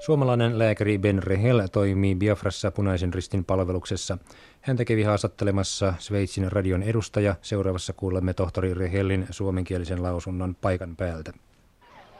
[0.00, 4.18] Suomalainen lääkäri Ben Rehel toimii Biafrassa punaisen ristin palveluksessa.
[4.60, 7.34] Häntä kävi haastattelemassa Sveitsin radion edustaja.
[7.42, 11.32] Seuraavassa kuulemme tohtori Rehellin suomenkielisen lausunnon paikan päältä.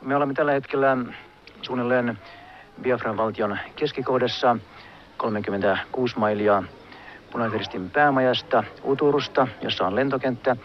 [0.03, 0.97] Me olemme tällä hetkellä
[1.63, 2.19] suunnilleen
[2.83, 4.57] Biafran valtion keskikohdassa
[5.17, 6.63] 36 mailia
[7.33, 10.57] punaisen päämajasta Uturusta, jossa on lentokenttä,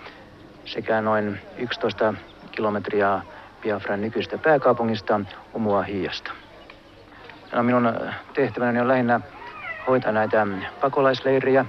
[0.66, 2.14] sekä noin 11
[2.52, 3.22] kilometriä
[3.62, 5.22] Biafran nykyistä pääkaupungista
[5.54, 6.45] Umuahiasta.
[7.52, 7.93] No, minun
[8.34, 9.20] tehtäväni on lähinnä
[9.88, 10.48] hoitaa näitä
[10.81, 11.66] pakolaisleirejä,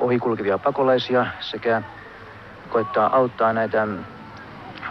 [0.00, 1.82] ohikulkevia pakolaisia sekä
[2.68, 3.86] koittaa auttaa näitä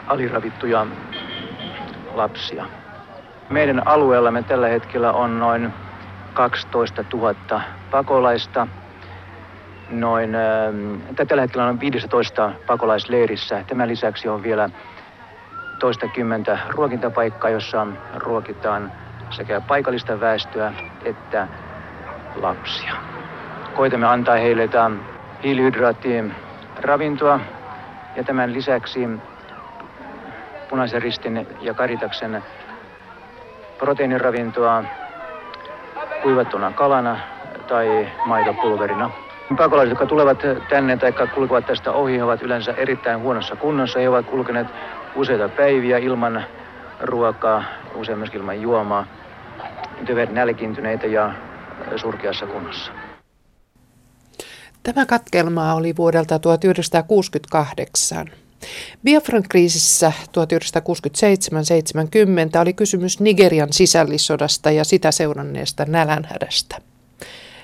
[0.07, 0.87] aliravittuja
[2.13, 2.65] lapsia.
[3.49, 5.73] Meidän alueellamme tällä hetkellä on noin
[6.33, 8.67] 12 000 pakolaista.
[9.89, 13.63] Noin, äh, tällä hetkellä on 15 pakolaisleirissä.
[13.67, 14.69] Tämän lisäksi on vielä
[15.79, 18.91] toistakymmentä ruokintapaikkaa, jossa ruokitaan
[19.35, 20.73] sekä paikallista väestöä
[21.05, 21.47] että
[22.35, 22.93] lapsia.
[23.73, 24.69] Koitamme antaa heille
[25.43, 26.35] hiilihydraattien
[26.75, 27.39] ravintoa
[28.15, 28.99] ja tämän lisäksi
[30.67, 32.43] punaisen ristin ja karitaksen
[33.77, 34.83] proteiiniravintoa
[36.23, 37.19] kuivattuna kalana
[37.67, 39.11] tai maitopulverina.
[39.57, 43.99] Pakolaiset, jotka tulevat tänne tai kulkevat tästä ohi, ovat yleensä erittäin huonossa kunnossa.
[43.99, 44.67] He ovat kulkeneet
[45.15, 46.43] useita päiviä ilman
[46.99, 49.05] ruokaa, usein myös ilman juomaa,
[50.05, 51.33] tyvet nälkiintyneitä ja
[51.95, 52.91] surkeassa kunnossa.
[54.83, 58.27] Tämä katkelma oli vuodelta 1968.
[59.03, 60.21] Biafran kriisissä 1967-70
[62.61, 66.77] oli kysymys Nigerian sisällissodasta ja sitä seuranneesta nälänhädästä.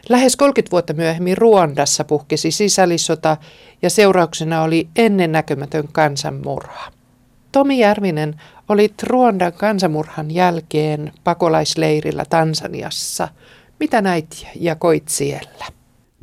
[0.10, 3.38] Lähes 30 vuotta myöhemmin Ruandassa puhkesi sisällissota
[3.82, 6.92] ja seurauksena oli ennennäkemätön kansanmurha.
[7.52, 13.28] Tomi Järvinen oli Ruandan kansanmurhan jälkeen pakolaisleirillä Tansaniassa.
[13.80, 15.66] Mitä näit ja koit siellä?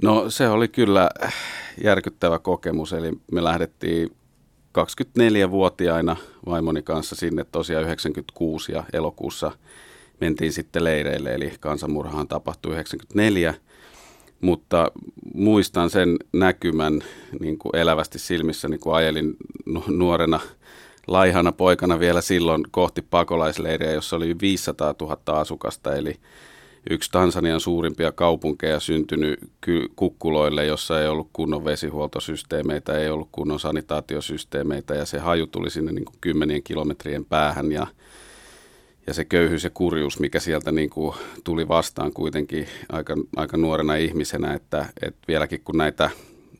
[0.02, 1.10] No se oli kyllä
[1.84, 4.10] järkyttävä kokemus, eli me lähdettiin
[4.78, 9.52] 24-vuotiaina vaimoni kanssa sinne tosiaan 96 ja elokuussa
[10.20, 13.54] mentiin sitten leireille, eli kansanmurhahan tapahtui 94.
[14.40, 14.92] Mutta
[15.34, 17.00] muistan sen näkymän
[17.40, 19.36] niin kuin elävästi silmissä, niin kun ajelin
[19.86, 20.40] nuorena
[21.08, 26.14] laihana poikana vielä silloin kohti pakolaisleiriä, jossa oli 500 000 asukasta, eli
[26.90, 29.38] yksi Tansanian suurimpia kaupunkeja syntynyt
[29.96, 35.92] kukkuloille, jossa ei ollut kunnon vesihuoltosysteemeitä, ei ollut kunnon sanitaatiosysteemeitä ja se haju tuli sinne
[35.92, 37.86] niin kuin kymmenien kilometrien päähän ja,
[39.06, 43.94] ja se köyhyys ja kurjuus, mikä sieltä niin kuin tuli vastaan kuitenkin aika, aika nuorena
[43.94, 46.10] ihmisenä, että, että vieläkin kun näitä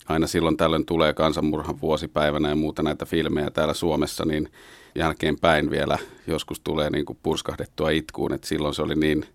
[0.09, 4.49] aina silloin tällöin tulee kansanmurhan vuosipäivänä ja muuta näitä filmejä täällä Suomessa, niin
[4.95, 9.25] jälkeenpäin vielä joskus tulee niin kuin purskahdettua itkuun, että silloin se oli niin–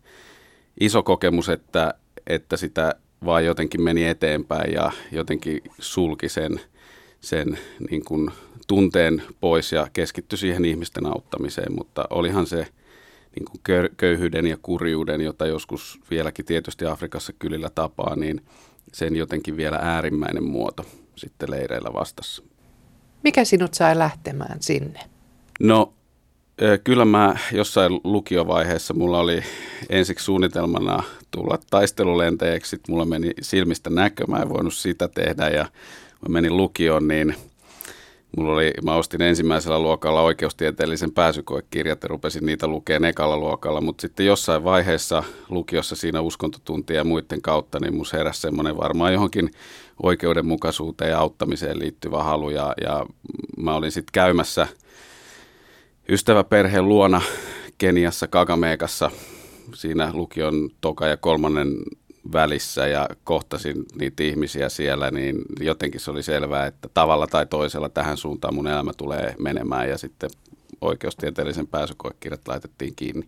[0.80, 1.94] iso kokemus, että,
[2.28, 2.96] että sitä
[3.26, 6.62] vaan jotenkin meni eteenpäin ja jotenkin sulki sen,
[7.22, 7.58] sen
[7.90, 8.32] niin kuin
[8.68, 12.68] tunteen pois ja keskittyi siihen ihmisten auttamiseen, mutta olihan se
[13.36, 18.42] niin kuin köyhyyden ja kurjuuden, jota joskus vieläkin tietysti Afrikassa kylillä tapaa, niin
[18.92, 20.86] sen jotenkin vielä äärimmäinen muoto
[21.16, 22.44] sitten leireillä vastassa.
[23.24, 25.00] Mikä sinut sai lähtemään sinne?
[25.60, 25.94] No
[26.84, 29.44] Kyllä mä jossain lukiovaiheessa, mulla oli
[29.90, 35.64] ensiksi suunnitelmana tulla taistelulentäjäksi, sitten mulla meni silmistä näkö, mä en voinut sitä tehdä ja
[36.22, 37.36] mä menin lukioon, niin
[38.38, 44.02] mulla oli, mä ostin ensimmäisellä luokalla oikeustieteellisen pääsykoekirjat ja rupesin niitä lukemaan ekalla luokalla, mutta
[44.02, 49.52] sitten jossain vaiheessa lukiossa siinä uskontotuntia ja muiden kautta, niin mus heräsi semmoinen varmaan johonkin
[50.04, 53.06] oikeudenmukaisuuteen ja auttamiseen liittyvä halu ja, ja
[53.58, 54.68] mä olin sitten käymässä–
[56.10, 57.22] ystäväperheen luona
[57.78, 59.12] Keniassa Kagameekassa
[59.76, 61.68] siinä lukion toka ja kolmannen
[62.32, 67.90] välissä ja kohtasin niitä ihmisiä siellä, niin jotenkin se oli selvää, että tavalla tai toisella
[67.90, 70.30] tähän suuntaan mun elämä tulee menemään ja sitten
[70.82, 73.28] oikeustieteellisen pääsykoekirjat laitettiin kiinni.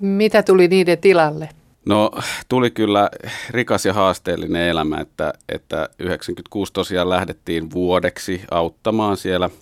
[0.00, 1.48] Mitä tuli niiden tilalle?
[1.86, 2.10] No
[2.48, 3.10] tuli kyllä
[3.50, 9.50] rikas ja haasteellinen elämä, että, että 96 tosiaan lähdettiin vuodeksi auttamaan siellä–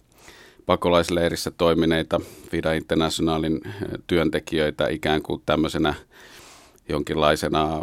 [0.67, 3.61] pakolaisleirissä toimineita FIDA Internationalin
[4.07, 5.95] työntekijöitä ikään kuin tämmöisenä
[6.93, 7.81] jonkinlaisena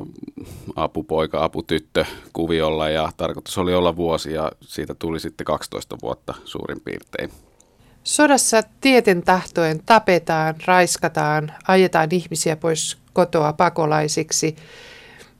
[0.75, 6.81] apupoika, aputyttö kuviolla ja tarkoitus oli olla vuosi ja siitä tuli sitten 12 vuotta suurin
[6.81, 7.29] piirtein.
[8.03, 14.55] Sodassa tieten tahtoen tapetaan, raiskataan, ajetaan ihmisiä pois kotoa pakolaisiksi.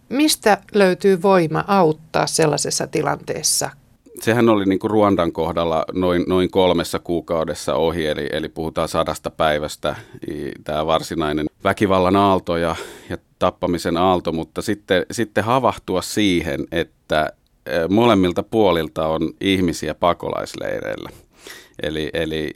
[0.10, 3.70] Mistä löytyy voima auttaa sellaisessa tilanteessa
[4.22, 9.30] sehän oli niin kuin Ruandan kohdalla noin, noin kolmessa kuukaudessa ohi, eli, eli puhutaan sadasta
[9.30, 9.96] päivästä.
[10.64, 12.76] Tämä varsinainen väkivallan aalto ja,
[13.10, 17.34] ja tappamisen aalto, mutta sitten, sitten havahtua siihen, että
[17.90, 21.10] molemmilta puolilta on ihmisiä pakolaisleireillä.
[21.84, 22.52] Eli, eli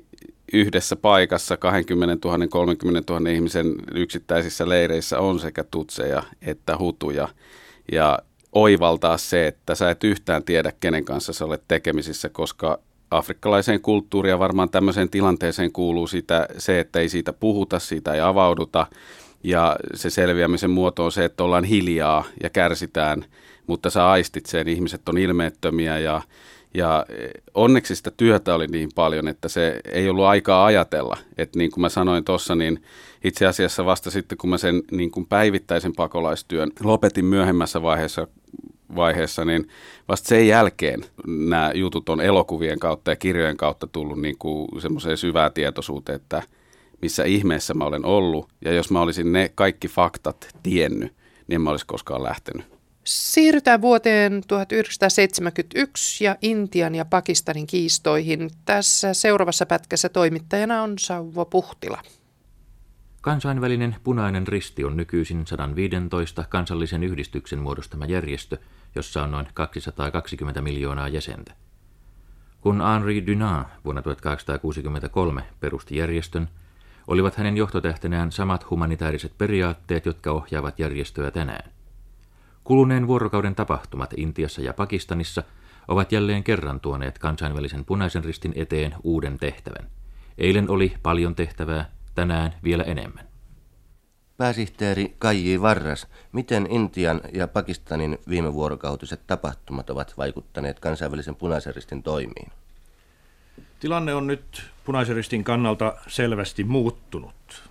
[0.54, 7.28] yhdessä paikassa 20 000, 30 000 ihmisen yksittäisissä leireissä on sekä tutseja että hutuja.
[7.92, 8.20] Ja
[8.52, 12.80] oivaltaa se, että sä et yhtään tiedä, kenen kanssa sä olet tekemisissä, koska
[13.18, 18.20] afrikkalaiseen kulttuuriin ja varmaan tämmöiseen tilanteeseen kuuluu sitä, se, että ei siitä puhuta, siitä ei
[18.20, 18.88] avauduta.
[19.44, 23.26] Ja se selviämisen muoto on se, että ollaan hiljaa ja kärsitään,
[23.68, 26.22] mutta sä aistit sen, ihmiset on ilmeettömiä ja,
[26.74, 27.06] ja
[27.54, 31.18] onneksi sitä työtä oli niin paljon, että se ei ollut aikaa ajatella.
[31.38, 32.84] Että niin kuin mä sanoin tuossa, niin
[33.24, 38.28] itse asiassa vasta sitten, kun mä sen niin kuin päivittäisen pakolaistyön lopetin myöhemmässä vaiheessa,
[38.96, 39.68] vaiheessa, niin
[40.08, 45.18] vasta sen jälkeen nämä jutut on elokuvien kautta ja kirjojen kautta tullut niin kuin semmoiseen
[45.18, 46.44] syvää tietoisuuteen, että
[47.02, 48.50] missä ihmeessä mä olen ollut.
[48.66, 51.14] Ja jos mä olisin ne kaikki faktat tiennyt,
[51.48, 52.66] niin en mä olisi koskaan lähtenyt.
[53.04, 58.50] Siirrytään vuoteen 1971 ja Intian ja Pakistanin kiistoihin.
[58.66, 62.02] Tässä seuraavassa pätkässä toimittajana on Sauvo Puhtila.
[63.24, 68.58] Kansainvälinen punainen risti on nykyisin 115 kansallisen yhdistyksen muodostama järjestö,
[68.96, 71.54] jossa on noin 220 miljoonaa jäsentä.
[72.62, 76.50] Kun Henri Dunant vuonna 1863 perusti järjestön,
[77.08, 81.72] olivat hänen johtotähtenään samat humanitaariset periaatteet, jotka ohjaavat järjestöä tänään.
[82.64, 85.44] Kuluneen vuorokauden tapahtumat Intiassa ja Pakistanissa
[85.88, 89.90] ovat jälleen kerran tuoneet kansainvälisen punaisen ristin eteen uuden tehtävän.
[90.38, 93.28] Eilen oli paljon tehtävää, tänään vielä enemmän.
[94.38, 102.04] Pääsihteeri Kaiji Varras, miten Intian ja Pakistanin viime vuorokautiset tapahtumat ovat vaikuttaneet kansainvälisen punaisen ristin
[102.04, 102.52] toimiin?
[103.80, 107.64] Tilanne on nyt punaisen ristin kannalta selvästi muuttunut.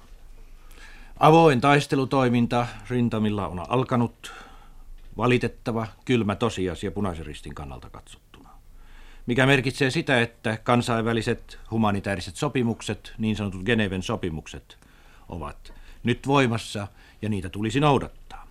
[1.19, 4.33] Avoin taistelutoiminta rintamilla on alkanut.
[5.17, 8.32] Valitettava, kylmä tosiasia punaisen ristin kannalta katsottuna.
[9.27, 14.79] Mikä merkitsee sitä, että kansainväliset humanitaariset sopimukset, niin sanotut Geneven sopimukset,
[15.29, 15.73] ovat
[16.03, 16.89] nyt voimassa
[17.23, 18.47] ja niitä tulisi noudattaa.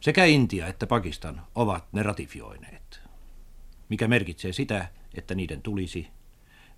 [0.00, 3.00] Sekä Intia että Pakistan ovat ne ratifioineet,
[3.88, 6.08] mikä merkitsee sitä, että niiden tulisi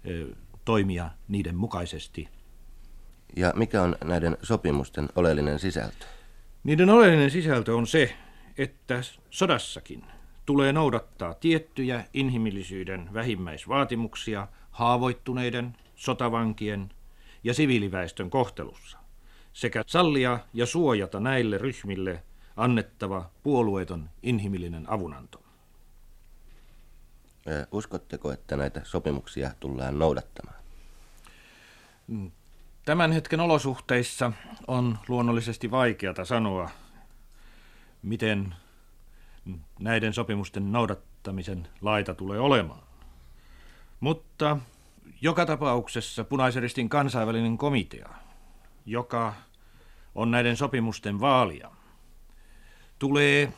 [0.07, 0.35] ö,
[0.65, 2.29] toimia niiden mukaisesti.
[3.37, 6.05] Ja mikä on näiden sopimusten oleellinen sisältö?
[6.65, 8.17] Niiden oleellinen sisältö on se,
[8.59, 9.01] että
[9.31, 10.05] sodassakin
[10.47, 16.91] tulee noudattaa tiettyjä inhimillisyyden vähimmäisvaatimuksia haavoittuneiden, sotavankien
[17.45, 19.03] ja siviiliväestön kohtelussa
[19.53, 22.23] sekä sallia ja suojata näille ryhmille
[22.57, 25.43] annettava puolueeton inhimillinen avunanto.
[27.73, 30.57] Uskotteko, että näitä sopimuksia tullaan noudattamaan?
[32.07, 32.31] Mm,
[32.85, 34.33] tämän hetken olosuhteissa
[34.67, 36.71] on luonnollisesti vaikeata sanoa,
[38.03, 38.55] miten
[39.79, 42.83] näiden sopimusten noudattamisen laita tulee olemaan.
[44.01, 44.57] Mutta
[45.21, 48.09] joka tapauksessa Punaisen ristin kansainvälinen komitea,
[48.87, 49.35] joka
[50.15, 51.71] on näiden sopimusten vaalia,
[52.99, 53.53] tulee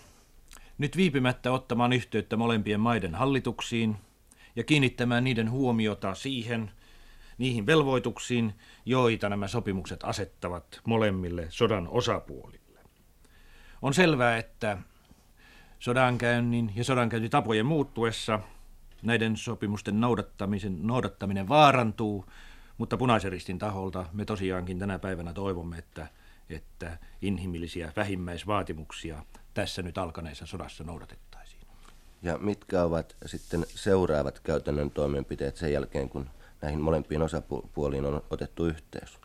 [0.79, 3.97] nyt viipymättä ottamaan yhteyttä molempien maiden hallituksiin
[4.57, 6.71] ja kiinnittämään niiden huomiota siihen,
[7.39, 8.55] niihin velvoituksiin,
[8.85, 12.81] joita nämä sopimukset asettavat molemmille sodan osapuolille.
[13.83, 14.79] On selvää, että
[15.79, 18.41] sodankäynnin ja sodankäyntitapojen muuttuessa
[19.03, 22.25] näiden sopimusten noudattamisen, noudattaminen vaarantuu,
[22.79, 26.07] mutta punaisen ristin taholta me tosiaankin tänä päivänä toivomme, että,
[26.51, 31.61] että inhimillisiä vähimmäisvaatimuksia tässä nyt alkaneessa sodassa noudatettaisiin.
[32.23, 36.31] Ja mitkä ovat sitten seuraavat käytännön toimenpiteet sen jälkeen, kun
[36.63, 39.19] näihin molempiin osapuoliin on otettu yhteys?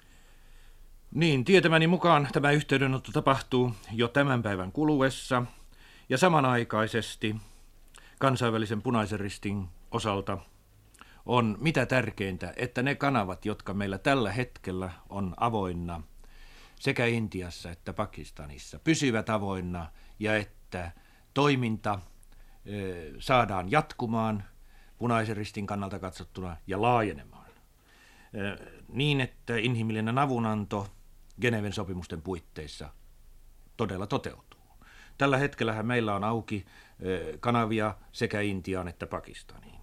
[1.13, 5.43] Niin, tietämäni mukaan tämä yhteydenotto tapahtuu jo tämän päivän kuluessa
[6.09, 7.35] ja samanaikaisesti
[8.19, 10.37] kansainvälisen punaisen ristin osalta
[11.25, 16.01] on mitä tärkeintä, että ne kanavat, jotka meillä tällä hetkellä on avoinna
[16.79, 20.91] sekä Intiassa että Pakistanissa, pysyvät avoinna ja että
[21.33, 21.99] toiminta
[23.19, 24.43] saadaan jatkumaan
[24.97, 27.49] punaisen ristin kannalta katsottuna ja laajenemaan.
[28.87, 30.87] Niin, että inhimillinen avunanto
[31.41, 32.89] Geneven sopimusten puitteissa
[33.77, 34.48] todella toteutuu.
[35.19, 36.65] Tällä hetkellä meillä on auki
[37.39, 39.79] kanavia sekä Intiaan että Pakistaniin.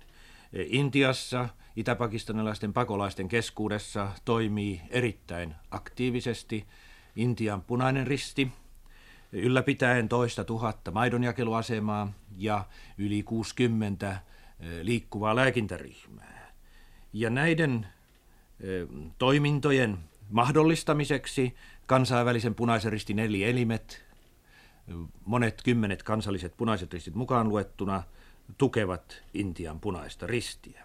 [0.52, 6.66] Intiassa itäpakistanilaisten pakolaisten keskuudessa toimii erittäin aktiivisesti
[7.16, 8.52] Intian punainen risti,
[9.33, 12.64] ylläpitäen toista tuhatta maidonjakeluasemaa ja
[12.99, 14.21] yli 60
[14.83, 16.52] liikkuvaa lääkintäryhmää.
[17.12, 17.87] Ja näiden
[19.19, 19.99] toimintojen
[20.31, 21.55] mahdollistamiseksi
[21.87, 24.06] kansainvälisen punaisen ristin eli elimet,
[25.25, 28.02] monet kymmenet kansalliset punaiset ristit mukaan luettuna,
[28.59, 30.85] tukevat Intian punaista ristiä.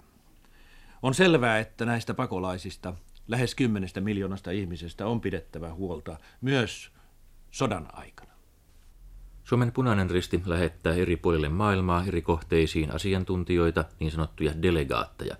[1.02, 2.94] On selvää, että näistä pakolaisista
[3.28, 6.92] lähes kymmenestä miljoonasta ihmisestä on pidettävä huolta myös
[7.52, 8.32] sodan aikana.
[9.44, 15.36] Suomen punainen risti lähettää eri puolille maailmaa eri kohteisiin asiantuntijoita, niin sanottuja delegaatteja.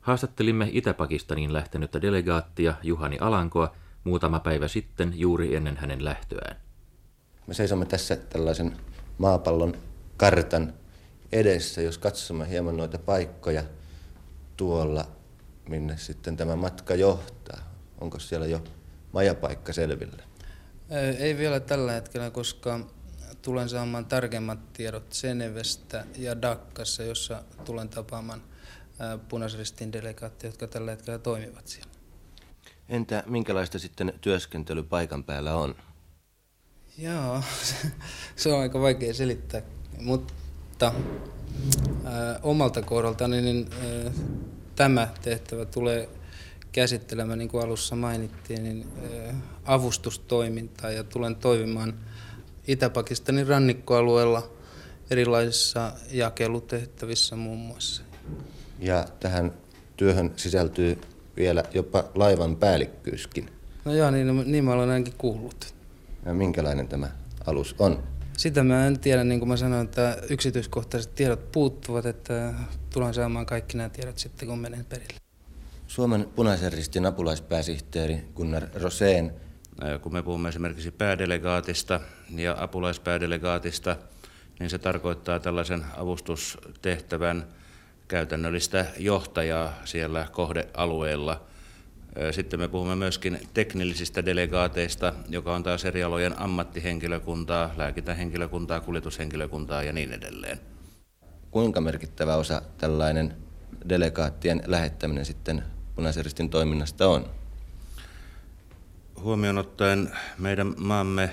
[0.00, 3.74] Haastattelimme Itä-Pakistaniin lähtenyttä delegaattia Juhani Alankoa
[4.04, 6.65] muutama päivä sitten juuri ennen hänen lähtöään.
[7.46, 8.76] Me seisomme tässä tällaisen
[9.18, 9.76] maapallon
[10.16, 10.74] kartan
[11.32, 13.62] edessä, jos katsomme hieman noita paikkoja
[14.56, 15.08] tuolla,
[15.68, 17.74] minne sitten tämä matka johtaa.
[18.00, 18.64] Onko siellä jo
[19.12, 20.22] majapaikka selvillä?
[21.18, 22.80] Ei vielä tällä hetkellä, koska
[23.42, 28.42] tulen saamaan tarkemmat tiedot Senevestä ja Dakkassa, jossa tulen tapaamaan
[29.28, 31.90] punaisristin delegaatteja, jotka tällä hetkellä toimivat siellä.
[32.88, 35.74] Entä minkälaista sitten työskentely paikan päällä on?
[36.98, 37.42] Joo,
[38.36, 39.62] se on aika vaikea selittää,
[40.00, 40.92] mutta
[42.04, 44.12] ää, omalta kohdaltani niin, ää,
[44.76, 46.08] tämä tehtävä tulee
[46.72, 49.34] käsittelemään, niin kuin alussa mainittiin, niin ää,
[49.64, 51.94] avustustoimintaa ja tulen toimimaan
[52.68, 54.50] Itä-Pakistanin rannikkoalueella
[55.10, 58.02] erilaisissa jakelutehtävissä muun muassa.
[58.78, 59.52] Ja tähän
[59.96, 60.98] työhön sisältyy
[61.36, 63.50] vielä jopa laivan päällikkyyskin.
[63.84, 65.75] No joo, niin, niin mä olen ainakin kuullut.
[66.26, 67.08] Ja minkälainen tämä
[67.46, 68.02] alus on?
[68.36, 72.54] Sitä mä en tiedä, niin kuin mä sanoin, että yksityiskohtaiset tiedot puuttuvat, että
[72.92, 75.20] tulen saamaan kaikki nämä tiedot sitten, kun menen perille.
[75.86, 79.32] Suomen punaisen ristin apulaispääsihteeri Gunnar Roseen.
[80.02, 82.00] Kun me puhumme esimerkiksi päädelegaatista
[82.36, 83.96] ja apulaispäädelegaatista,
[84.60, 87.46] niin se tarkoittaa tällaisen avustustehtävän
[88.08, 91.40] käytännöllistä johtajaa siellä kohdealueella.
[92.30, 99.92] Sitten me puhumme myöskin teknillisistä delegaateista, joka on taas eri alojen ammattihenkilökuntaa, lääkintähenkilökuntaa, kuljetushenkilökuntaa ja
[99.92, 100.60] niin edelleen.
[101.50, 103.36] Kuinka merkittävä osa tällainen
[103.88, 105.62] delegaattien lähettäminen sitten
[105.94, 107.30] punaisen toiminnasta on?
[109.20, 111.30] Huomioon ottaen meidän maamme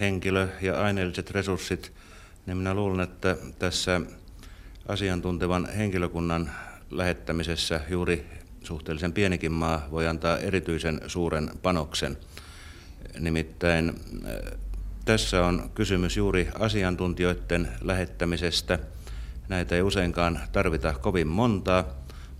[0.00, 1.92] henkilö- ja aineelliset resurssit,
[2.46, 4.00] niin minä luulen, että tässä
[4.88, 6.50] asiantuntevan henkilökunnan
[6.90, 12.16] lähettämisessä juuri suhteellisen pienikin maa voi antaa erityisen suuren panoksen.
[13.18, 14.58] Nimittäin äh,
[15.04, 18.78] tässä on kysymys juuri asiantuntijoiden lähettämisestä.
[19.48, 21.84] Näitä ei useinkaan tarvita kovin montaa,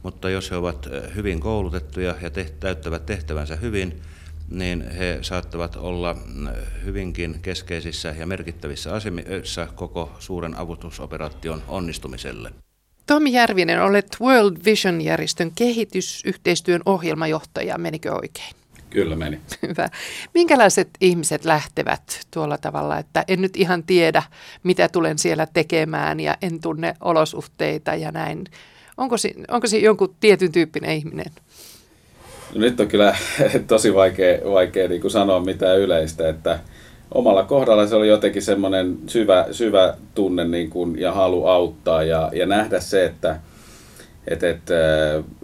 [0.02, 4.02] mutta jos he ovat äh, hyvin koulutettuja ja täyttävät tehtävänsä hyvin,
[4.50, 6.54] niin he saattavat olla äh,
[6.84, 12.63] hyvinkin keskeisissä ja merkittävissä asemissa koko suuren avustusoperaation onnistumiselle.
[13.06, 17.78] Tomi Järvinen, olet World Vision-järjestön kehitysyhteistyön ohjelmajohtaja.
[17.78, 18.54] Menikö oikein?
[18.90, 19.40] Kyllä meni.
[19.68, 19.88] Hyvä.
[20.34, 24.22] Minkälaiset ihmiset lähtevät tuolla tavalla, että en nyt ihan tiedä,
[24.62, 28.44] mitä tulen siellä tekemään ja en tunne olosuhteita ja näin.
[28.96, 31.32] Onko se, onko se jonkun tietyn tyyppinen ihminen?
[32.54, 33.16] No nyt on kyllä
[33.66, 36.58] tosi vaikea, vaikea niin kuin sanoa mitään yleistä, että
[37.14, 42.30] omalla kohdalla se oli jotenkin semmoinen syvä, syvä tunne niin kuin, ja halu auttaa ja,
[42.32, 43.40] ja nähdä se, että
[44.28, 44.62] et, et,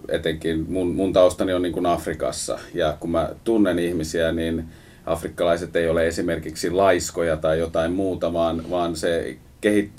[0.09, 4.65] etenkin mun, mun taustani on niin kuin Afrikassa ja kun mä tunnen ihmisiä, niin
[5.05, 9.37] afrikkalaiset ei ole esimerkiksi laiskoja tai jotain muuta, vaan, vaan se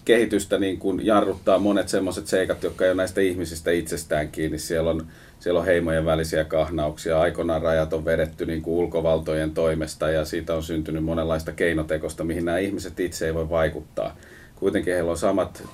[0.04, 4.58] kehitystä niin kuin jarruttaa monet semmoiset seikat, jotka ei ole näistä ihmisistä itsestään kiinni.
[4.58, 5.06] Siellä on,
[5.42, 7.20] siellä on heimojen välisiä kahnauksia.
[7.20, 12.44] Aikoinaan rajat on vedetty niin kuin ulkovaltojen toimesta ja siitä on syntynyt monenlaista keinotekosta, mihin
[12.44, 14.16] nämä ihmiset itse ei voi vaikuttaa.
[14.54, 15.64] Kuitenkin heillä on samat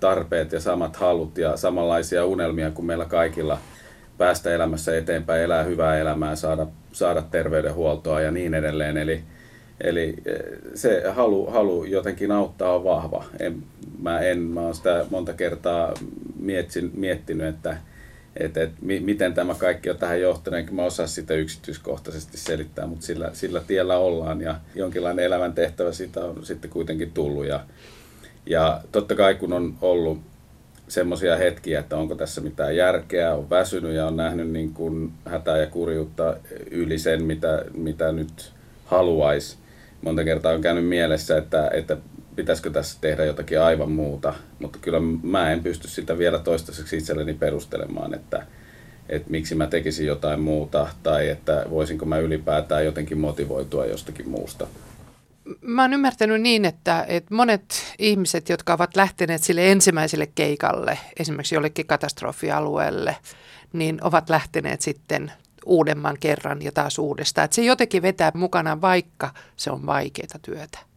[0.00, 3.58] tarpeet ja samat halut ja samanlaisia unelmia kuin meillä kaikilla
[4.18, 8.96] päästä elämässä eteenpäin, elää hyvää elämää, saada, saada terveydenhuoltoa ja niin edelleen.
[8.96, 9.22] Eli,
[9.80, 10.40] Eli eh,
[10.74, 13.24] se halu, halu jotenkin auttaa on vahva.
[13.38, 13.62] En,
[14.02, 15.94] mä, en, mä oon sitä monta kertaa
[16.38, 17.76] mietsin, miettinyt, että,
[18.36, 23.06] että, että miten tämä kaikki on tähän johtanut, enkä mä osaa sitä yksityiskohtaisesti selittää, mutta
[23.06, 27.46] sillä, sillä tiellä ollaan ja jonkinlainen elämäntehtävä siitä on sitten kuitenkin tullut.
[27.46, 27.60] Ja,
[28.46, 30.20] ja totta kai kun on ollut
[30.88, 35.58] semmoisia hetkiä, että onko tässä mitään järkeä, on väsynyt ja on nähnyt niin kuin hätää
[35.58, 36.36] ja kurjuutta
[36.70, 38.52] yli sen, mitä, mitä nyt
[38.84, 39.56] haluaisi,
[40.02, 41.96] monta kertaa on käynyt mielessä, että, että
[42.36, 47.34] pitäisikö tässä tehdä jotakin aivan muuta, mutta kyllä mä en pysty sitä vielä toistaiseksi itselleni
[47.34, 48.46] perustelemaan, että,
[49.08, 54.66] että miksi mä tekisin jotain muuta tai että voisinko mä ylipäätään jotenkin motivoitua jostakin muusta.
[55.60, 61.54] Mä oon ymmärtänyt niin, että, että monet ihmiset, jotka ovat lähteneet sille ensimmäiselle keikalle, esimerkiksi
[61.54, 63.16] jollekin katastrofialueelle,
[63.72, 65.32] niin ovat lähteneet sitten
[65.66, 67.44] uudemman kerran ja taas uudestaan.
[67.44, 70.89] Että se jotenkin vetää mukana, vaikka se on vaikeaa työtä.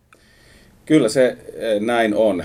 [0.85, 1.37] Kyllä se
[1.79, 2.43] näin on,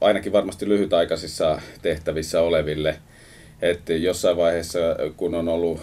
[0.00, 2.96] ainakin varmasti lyhytaikaisissa tehtävissä oleville.
[3.62, 4.78] Että jossain vaiheessa,
[5.16, 5.80] kun on ollut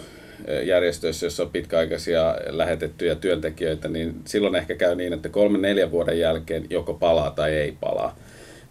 [0.64, 6.18] järjestöissä, jossa on pitkäaikaisia lähetettyjä työntekijöitä, niin silloin ehkä käy niin, että kolmen neljän vuoden
[6.18, 8.18] jälkeen joko palaa tai ei palaa.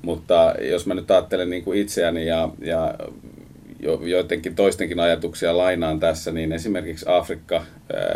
[0.02, 2.96] Mutta jos mä nyt ajattelen niin kuin itseäni ja, ja
[3.80, 7.64] jo, joidenkin toistenkin ajatuksia lainaan tässä, niin esimerkiksi Afrikka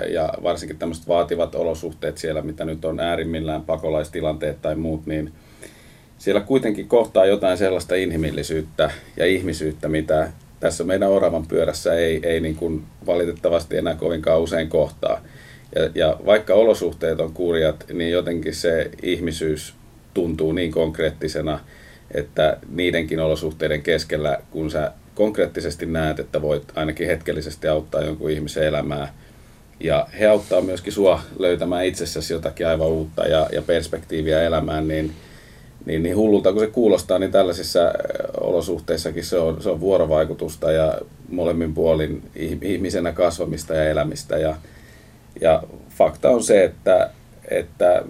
[0.09, 5.33] ja varsinkin tämmöiset vaativat olosuhteet siellä, mitä nyt on äärimmillään pakolaistilanteet tai muut, niin
[6.17, 12.39] siellä kuitenkin kohtaa jotain sellaista inhimillisyyttä ja ihmisyyttä, mitä tässä meidän oravan pyörässä ei, ei
[12.39, 15.21] niin kuin valitettavasti enää kovinkaan usein kohtaa.
[15.75, 19.73] Ja, ja vaikka olosuhteet on kurjat, niin jotenkin se ihmisyys
[20.13, 21.59] tuntuu niin konkreettisena,
[22.13, 24.91] että niidenkin olosuhteiden keskellä, kun sä
[25.21, 29.13] konkreettisesti näet, että voit ainakin hetkellisesti auttaa jonkun ihmisen elämää,
[29.79, 35.13] ja he auttaa myöskin sua löytämään itsessäsi jotakin aivan uutta ja, ja perspektiiviä elämään, niin,
[35.85, 37.79] niin, niin hullulta kun se kuulostaa, niin tällaisissa
[38.41, 40.97] olosuhteissakin se on, se on vuorovaikutusta ja
[41.29, 42.23] molemmin puolin
[42.61, 44.37] ihmisenä kasvamista ja elämistä.
[44.37, 44.55] Ja,
[45.41, 47.09] ja fakta on se, että,
[47.51, 48.03] että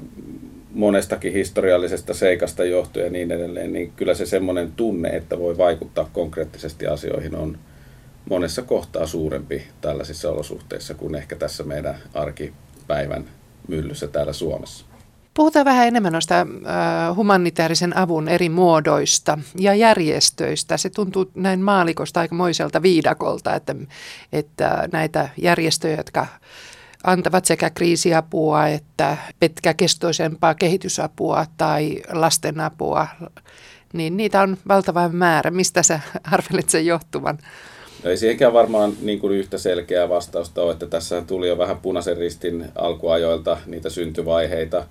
[0.74, 6.10] monestakin historiallisesta seikasta johtuen ja niin edelleen, niin kyllä se semmoinen tunne, että voi vaikuttaa
[6.14, 7.58] konkreettisesti asioihin on
[8.30, 13.26] monessa kohtaa suurempi tällaisissa olosuhteissa kuin ehkä tässä meidän arkipäivän
[13.68, 14.86] myllyssä täällä Suomessa.
[15.34, 20.78] Puhutaan vähän enemmän noista äh, humanitaarisen avun eri muodoista ja järjestöistä.
[20.78, 23.76] Se tuntuu näin maalikosta aikamoiselta viidakolta, että,
[24.34, 26.28] että näitä järjestöjä, jotka
[27.04, 33.08] antavat sekä kriisiapua että pitkäkestoisempaa kehitysapua tai lastenapua,
[33.94, 35.52] niin niitä on valtava määrä.
[35.52, 36.00] Mistä sä
[36.32, 37.38] arvelet sen johtuvan?
[38.04, 41.78] No ei siihenkään varmaan niin kuin yhtä selkeää vastausta ole, että tässä tuli jo vähän
[41.78, 44.86] punaisen ristin alkuajoilta niitä syntyvaiheita.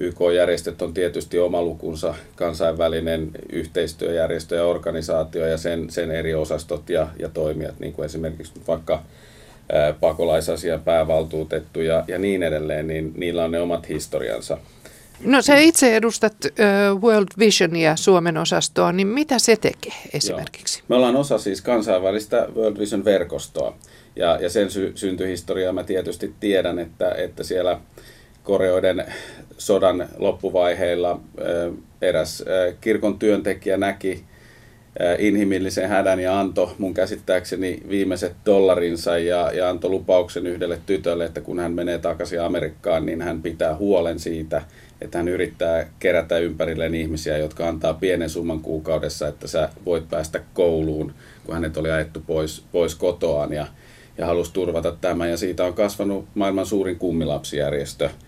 [0.00, 7.08] YK-järjestöt on tietysti oma lukunsa, kansainvälinen yhteistyöjärjestö ja organisaatio ja sen, sen eri osastot ja,
[7.18, 9.02] ja toimijat, niin kuin esimerkiksi vaikka
[10.00, 14.58] pakolaisasian päävaltuutettu ja, ja niin edelleen, niin niillä on ne omat historiansa.
[15.24, 20.78] No se itse edustat uh, World Visionia Suomen osastoa, niin mitä se tekee esimerkiksi?
[20.78, 20.84] Joo.
[20.88, 23.74] Me ollaan osa siis kansainvälistä World Vision-verkostoa
[24.16, 27.80] ja, ja sen sy- syntyhistoriaa mä tietysti tiedän, että, että siellä
[28.42, 29.04] Koreoiden
[29.58, 31.20] sodan loppuvaiheilla
[32.02, 32.44] eräs
[32.80, 34.24] kirkon työntekijä näki
[35.18, 41.40] inhimillisen hädän ja antoi mun käsittääkseni viimeiset dollarinsa ja, ja antoi lupauksen yhdelle tytölle, että
[41.40, 44.62] kun hän menee takaisin Amerikkaan, niin hän pitää huolen siitä,
[45.00, 50.40] että hän yrittää kerätä ympärilleen ihmisiä, jotka antaa pienen summan kuukaudessa, että sä voit päästä
[50.54, 51.12] kouluun,
[51.44, 53.66] kun hänet oli ajettu pois, pois kotoaan ja,
[54.18, 55.30] ja halusi turvata tämän.
[55.30, 58.10] Ja siitä on kasvanut maailman suurin kummilapsijärjestö–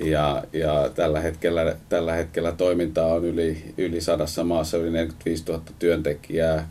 [0.00, 5.62] ja, ja tällä, hetkellä, tällä hetkellä toimintaa on yli, yli sadassa maassa yli 45 000
[5.78, 6.68] työntekijää,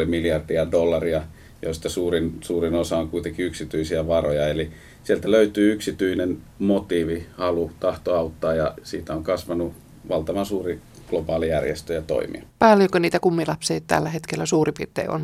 [0.00, 1.22] 2,5 miljardia dollaria,
[1.62, 4.48] joista suurin, suurin osa on kuitenkin yksityisiä varoja.
[4.48, 4.70] Eli
[5.04, 9.72] sieltä löytyy yksityinen motiivi, halu, tahto auttaa ja siitä on kasvanut
[10.08, 12.42] valtavan suuri globaali järjestö ja toimia.
[12.58, 15.22] Paljonko niitä kummilapsia tällä hetkellä suurin piirtein on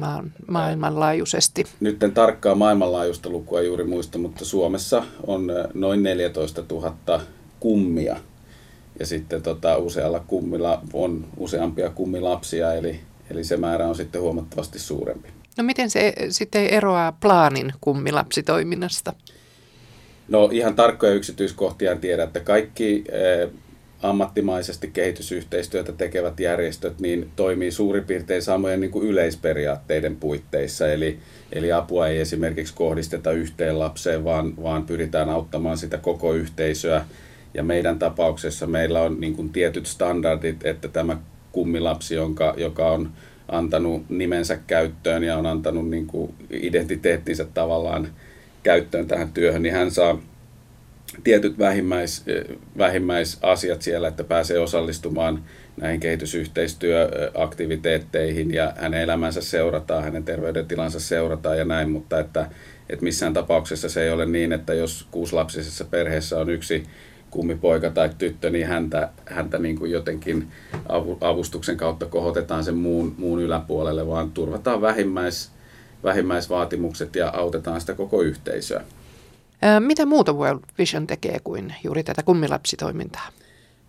[0.48, 1.64] maailmanlaajuisesti?
[1.80, 7.20] Nyt en tarkkaa maailmanlaajuista lukua juuri muista, mutta Suomessa on noin 14 000
[7.60, 8.16] kummia.
[8.98, 14.78] Ja sitten tota, usealla kummilla on useampia kummilapsia, eli, eli se määrä on sitten huomattavasti
[14.78, 15.28] suurempi.
[15.56, 19.12] No miten se sitten eroaa plaanin kummilapsitoiminnasta?
[20.28, 23.50] No ihan tarkkoja yksityiskohtia en tiedä, että kaikki eh,
[24.02, 30.92] ammattimaisesti kehitysyhteistyötä tekevät järjestöt niin toimii suurin piirtein samojen niin kuin yleisperiaatteiden puitteissa.
[30.92, 31.18] Eli,
[31.52, 37.04] eli apua ei esimerkiksi kohdisteta yhteen lapseen, vaan, vaan pyritään auttamaan sitä koko yhteisöä
[37.54, 41.16] ja meidän tapauksessa meillä on niin kuin tietyt standardit, että tämä
[41.52, 43.10] kummilapsi, jonka, joka on
[43.48, 48.08] antanut nimensä käyttöön ja on antanut niin kuin identiteettinsä tavallaan
[48.62, 50.18] käyttöön tähän työhön, niin hän saa
[51.24, 52.24] tietyt vähimmäis,
[52.78, 55.44] vähimmäisasiat siellä, että pääsee osallistumaan
[55.76, 62.46] näihin kehitysyhteistyöaktiviteetteihin ja hänen elämänsä seurataan, hänen terveydentilansa seurataan ja näin, mutta että,
[62.88, 66.84] että missään tapauksessa se ei ole niin, että jos kuusilapsisessa perheessä on yksi
[67.30, 70.48] kummipoika tai tyttö, niin häntä, häntä niin kuin jotenkin
[71.20, 75.50] avustuksen kautta kohotetaan sen muun, muun yläpuolelle, vaan turvataan vähimmäis,
[76.04, 78.84] vähimmäisvaatimukset ja autetaan sitä koko yhteisöä.
[79.78, 83.28] Mitä muuta World Vision tekee kuin juuri tätä kummilapsitoimintaa?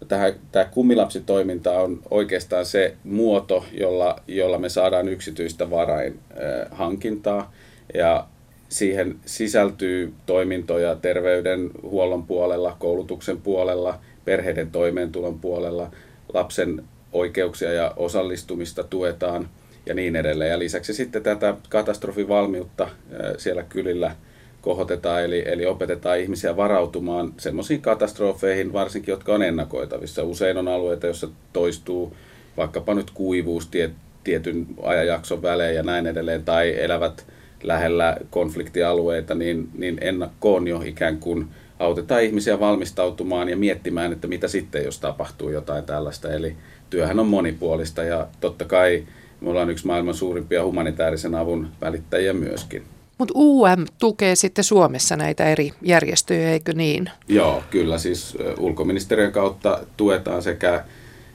[0.02, 6.78] No, tähän, tämä kummilapsitoiminta on oikeastaan se muoto, jolla, jolla me saadaan yksityistä varain äh,
[6.78, 7.54] hankintaa.
[7.94, 8.28] Ja
[8.72, 15.92] siihen sisältyy toimintoja terveydenhuollon puolella, koulutuksen puolella, perheiden toimeentulon puolella,
[16.34, 19.50] lapsen oikeuksia ja osallistumista tuetaan
[19.86, 20.52] ja niin edelleen.
[20.52, 22.90] Ja lisäksi sitten tätä katastrofivalmiutta
[23.38, 24.16] siellä kylillä
[24.62, 30.24] kohotetaan, eli, eli opetetaan ihmisiä varautumaan semmoisiin katastrofeihin, varsinkin jotka on ennakoitavissa.
[30.24, 32.16] Usein on alueita, joissa toistuu
[32.58, 33.92] vaikkapa nyt kuivuus tiet,
[34.24, 37.26] tietyn ajanjakson välein ja näin edelleen, tai elävät
[37.64, 41.48] lähellä konfliktialueita, niin, niin ennakkoon jo ikään kuin
[41.80, 46.34] autetaan ihmisiä valmistautumaan ja miettimään, että mitä sitten, jos tapahtuu jotain tällaista.
[46.34, 46.56] Eli
[46.90, 49.04] työhän on monipuolista ja totta kai
[49.42, 52.84] me ollaan yksi maailman suurimpia humanitaarisen avun välittäjiä myöskin.
[53.18, 57.10] Mutta UM tukee sitten Suomessa näitä eri järjestöjä, eikö niin?
[57.28, 57.98] Joo, kyllä.
[57.98, 60.84] Siis ulkoministeriön kautta tuetaan sekä,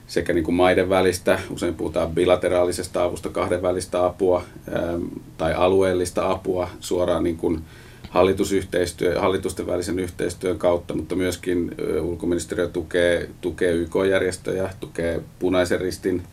[0.07, 4.43] sekä niin kuin maiden välistä, usein puhutaan bilateraalisesta avusta, kahdenvälistä apua
[5.37, 7.61] tai alueellista apua suoraan niin kuin
[8.09, 16.23] hallitusyhteistyö, hallitusten välisen yhteistyön kautta, mutta myöskin ulkoministeriö tukee, tukee YK-järjestöjä, tukee punaisen ristin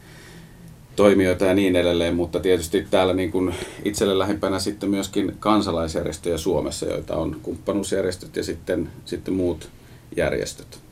[0.96, 6.86] toimijoita ja niin edelleen, mutta tietysti täällä niin kuin itselle lähimpänä sitten myöskin kansalaisjärjestöjä Suomessa,
[6.86, 9.68] joita on kumppanuusjärjestöt ja sitten, sitten muut
[10.16, 10.83] järjestöt.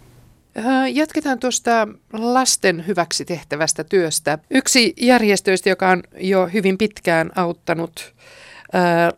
[0.93, 4.39] Jatketaan tuosta lasten hyväksi tehtävästä työstä.
[4.51, 8.15] Yksi järjestöistä, joka on jo hyvin pitkään auttanut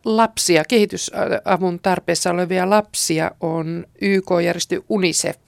[0.04, 5.38] lapsia, kehitysavun tarpeessa olevia lapsia, on YK-järjestö UNICEF.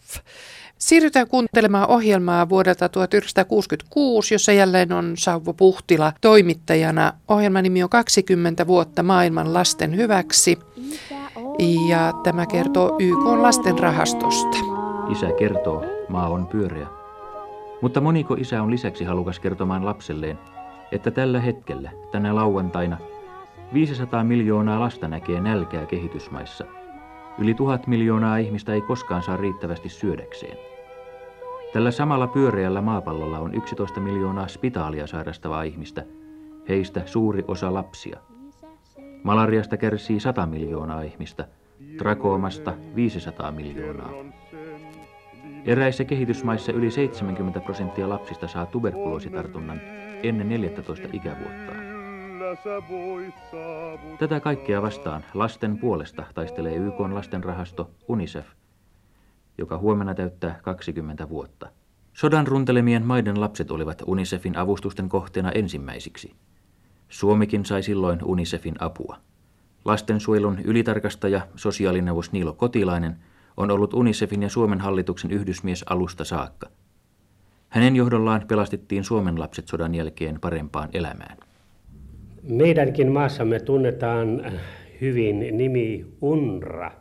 [0.78, 7.12] Siirrytään kuuntelemaan ohjelmaa vuodelta 1966, jossa jälleen on Sauvo Puhtila toimittajana.
[7.28, 10.58] Ohjelman nimi on 20 vuotta maailman lasten hyväksi
[11.88, 14.65] ja tämä kertoo YK lasten rahastosta.
[15.08, 16.86] Isä kertoo, maa on pyöreä.
[17.82, 20.38] Mutta moniko isä on lisäksi halukas kertomaan lapselleen,
[20.92, 22.96] että tällä hetkellä, tänä lauantaina,
[23.74, 26.64] 500 miljoonaa lasta näkee nälkää kehitysmaissa–
[27.38, 30.58] Yli tuhat miljoonaa ihmistä ei koskaan saa riittävästi syödäkseen.
[31.72, 36.04] Tällä samalla pyöreällä maapallolla on 11 miljoonaa spitaalia sairastavaa ihmistä,
[36.68, 38.18] heistä suuri osa lapsia.
[39.22, 41.48] Malariasta kärsii 100 miljoonaa ihmistä,
[41.98, 44.10] trakoomasta 500 miljoonaa.
[45.66, 49.80] Eräissä kehitysmaissa yli 70 prosenttia lapsista saa tuberkuloositartunnan
[50.22, 51.86] ennen 14 ikävuottaan.
[54.18, 58.46] Tätä kaikkea vastaan lasten puolesta taistelee YK lastenrahasto UNICEF,
[59.58, 61.68] joka huomenna täyttää 20 vuotta.
[62.12, 66.34] Sodan runtelemien maiden lapset olivat UNICEFin avustusten kohteena ensimmäisiksi.
[67.08, 69.16] Suomikin sai silloin UNICEFin apua.
[69.84, 73.16] Lastensuojelun ylitarkastaja, sosiaalineuvos Niilo Kotilainen,
[73.56, 76.68] on ollut UNICEFin ja Suomen hallituksen yhdysmies alusta saakka.
[77.68, 81.38] Hänen johdollaan pelastettiin Suomen lapset sodan jälkeen parempaan elämään.
[82.42, 84.52] Meidänkin maassamme tunnetaan
[85.00, 86.92] hyvin nimi UNRA,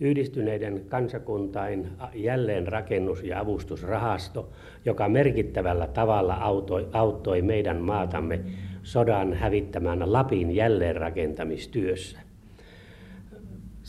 [0.00, 4.52] Yhdistyneiden kansakuntain jälleenrakennus- ja avustusrahasto,
[4.84, 8.40] joka merkittävällä tavalla auttoi, auttoi meidän maatamme
[8.82, 12.18] sodan hävittämän Lapin jälleenrakentamistyössä.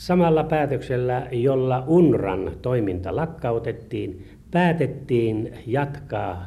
[0.02, 6.46] Samalla päätöksellä, jolla UNRAN toiminta lakkautettiin, päätettiin jatkaa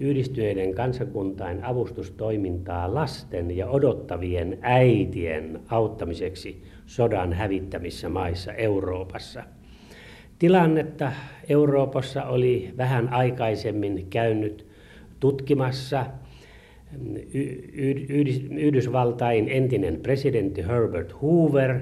[0.00, 9.42] yhdistyneiden kansakuntain avustustoimintaa lasten ja odottavien äitien auttamiseksi sodan hävittämissä maissa Euroopassa.
[10.38, 11.12] Tilannetta
[11.48, 14.66] Euroopassa oli vähän aikaisemmin käynyt
[15.20, 16.06] tutkimassa
[18.50, 21.80] Yhdysvaltain entinen presidentti Herbert Hoover,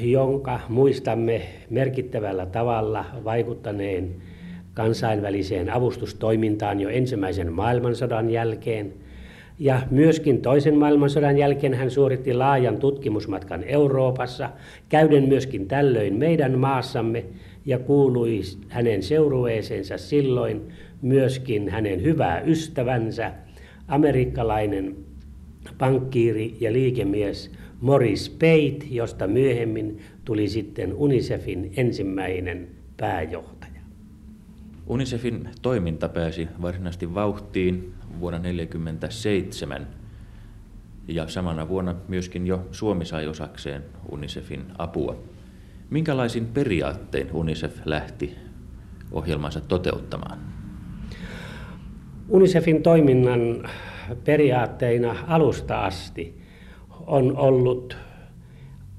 [0.00, 4.14] jonka muistamme merkittävällä tavalla vaikuttaneen
[4.74, 8.92] kansainväliseen avustustoimintaan jo ensimmäisen maailmansodan jälkeen.
[9.58, 14.50] Ja myöskin toisen maailmansodan jälkeen hän suoritti laajan tutkimusmatkan Euroopassa,
[14.88, 17.24] käyden myöskin tällöin meidän maassamme
[17.66, 20.62] ja kuului hänen seurueeseensa silloin
[21.02, 23.32] myöskin hänen hyvää ystävänsä,
[23.88, 24.96] amerikkalainen
[25.78, 33.80] pankkiiri ja liikemies Morris Pate, josta myöhemmin tuli sitten UNICEFin ensimmäinen pääjohtaja.
[34.86, 39.86] UNICEFin toiminta pääsi varsinaisesti vauhtiin vuonna 1947
[41.08, 45.16] ja samana vuonna myöskin jo Suomi sai osakseen UNICEFin apua.
[45.90, 48.36] Minkälaisin periaattein UNICEF lähti
[49.12, 50.38] ohjelmansa toteuttamaan?
[52.28, 53.68] UNICEFin toiminnan
[54.24, 56.45] periaatteina alusta asti
[57.06, 57.96] on ollut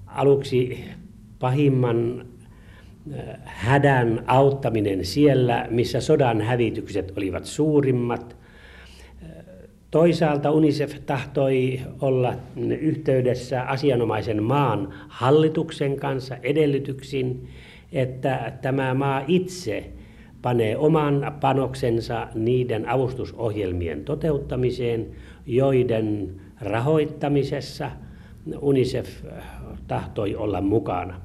[0.06, 0.86] aluksi
[1.40, 2.26] pahimman
[3.44, 8.38] hädän auttaminen siellä, missä sodan hävitykset olivat suurimmat,
[9.92, 12.34] Toisaalta UNICEF tahtoi olla
[12.80, 17.48] yhteydessä asianomaisen maan hallituksen kanssa edellytyksin,
[17.92, 19.92] että tämä maa itse
[20.42, 25.08] panee oman panoksensa niiden avustusohjelmien toteuttamiseen,
[25.46, 27.92] joiden rahoittamisessa
[28.62, 29.10] UNICEF
[29.88, 31.22] tahtoi olla mukana.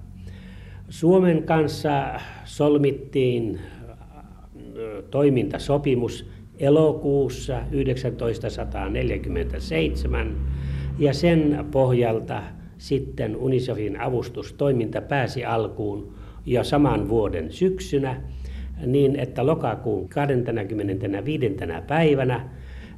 [0.89, 3.61] Suomen kanssa solmittiin
[5.11, 10.37] toimintasopimus elokuussa 1947
[10.99, 12.43] ja sen pohjalta
[12.79, 16.15] sitten UNICEFin avustustoiminta pääsi alkuun
[16.47, 18.21] jo saman vuoden syksynä
[18.87, 21.57] niin, että lokakuun 25.
[21.87, 22.49] päivänä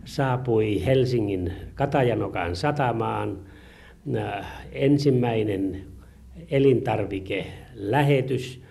[0.05, 3.38] saapui Helsingin Katajanokan satamaan
[4.17, 5.87] äh, ensimmäinen
[6.51, 8.62] elintarvikelähetys,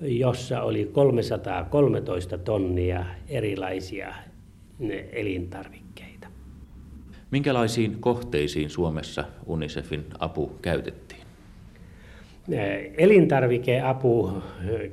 [0.00, 4.14] jossa oli 313 tonnia erilaisia
[5.12, 6.28] elintarvikkeita.
[7.30, 11.20] Minkälaisiin kohteisiin Suomessa UNICEFin apu käytettiin?
[12.98, 14.42] Elintarvikeapu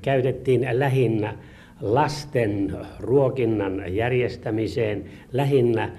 [0.02, 1.38] käytettiin lähinnä
[1.84, 5.92] lasten ruokinnan järjestämiseen, lähinnä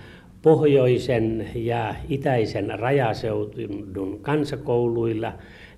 [0.43, 5.33] pohjoisen ja itäisen rajaseudun kansakouluilla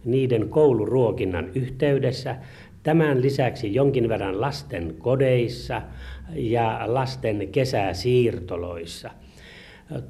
[0.05, 2.37] niiden kouluruokinnan yhteydessä.
[2.83, 5.83] Tämän lisäksi jonkin verran lasten kodeissa
[6.35, 9.11] ja lasten kesäsiirtoloissa–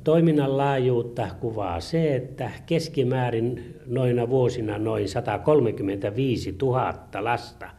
[0.05, 7.71] Toiminnan laajuutta kuvaa se, että keskimäärin noina vuosina noin 135 000 lasta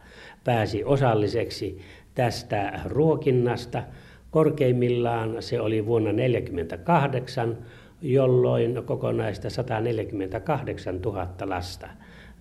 [0.44, 1.78] pääsi osalliseksi
[2.18, 3.82] tästä ruokinnasta.
[4.30, 7.56] Korkeimmillaan se oli vuonna 1948,
[8.02, 11.88] jolloin kokonaista 148 000 lasta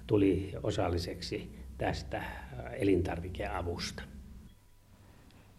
[0.07, 2.23] tuli osalliseksi tästä
[2.79, 4.03] elintarvikeavusta.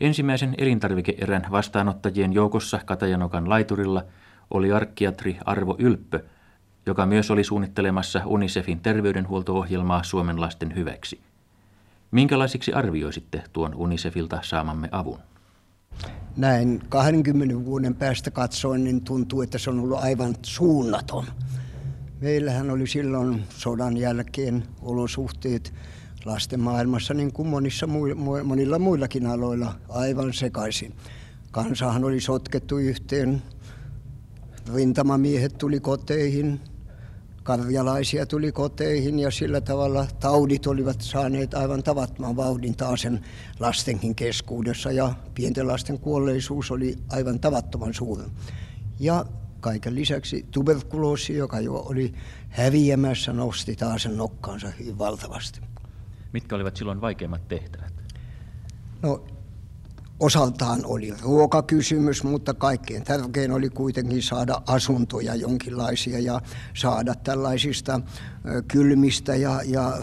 [0.00, 4.04] Ensimmäisen elintarvikeerän vastaanottajien joukossa Katajanokan laiturilla
[4.50, 6.24] oli arkkiatri Arvo Ylppö,
[6.86, 11.27] joka myös oli suunnittelemassa UNICEFin terveydenhuolto-ohjelmaa Suomen lasten hyväksi.
[12.10, 15.18] Minkälaisiksi arvioisitte tuon UNICEFilta saamamme avun?
[16.36, 21.26] Näin 20 vuoden päästä katsoin, niin tuntuu, että se on ollut aivan suunnaton.
[22.20, 25.74] Meillähän oli silloin sodan jälkeen olosuhteet
[26.24, 27.86] lasten maailmassa niin kuin monissa,
[28.44, 30.94] monilla muillakin aloilla aivan sekaisin.
[31.50, 33.42] Kansahan oli sotkettu yhteen,
[34.74, 36.60] rintamamiehet tuli koteihin,
[37.48, 43.20] karjalaisia tuli koteihin ja sillä tavalla taudit olivat saaneet aivan tavattoman vauhdin taasen
[43.60, 48.24] lastenkin keskuudessa ja pienten lasten kuolleisuus oli aivan tavattoman suuri.
[49.00, 49.24] Ja
[49.60, 52.14] kaiken lisäksi tuberkuloosi, joka jo oli
[52.48, 55.60] häviämässä, nosti taas sen nokkaansa hyvin valtavasti.
[56.32, 57.92] Mitkä olivat silloin vaikeimmat tehtävät?
[59.02, 59.24] No
[60.20, 66.40] osaltaan oli ruokakysymys, mutta kaikkein tärkein oli kuitenkin saada asuntoja jonkinlaisia ja
[66.74, 68.00] saada tällaisista
[68.68, 69.98] kylmistä ja, ja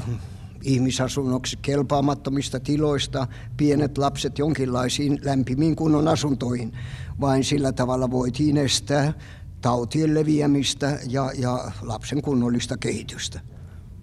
[0.62, 6.74] ihmisasunnoksi kelpaamattomista tiloista pienet lapset jonkinlaisiin lämpimiin kunnon asuntoihin.
[7.22, 9.14] Vain sillä tavalla voitiin estää
[9.62, 13.40] tautien leviämistä ja, ja lapsen kunnollista kehitystä.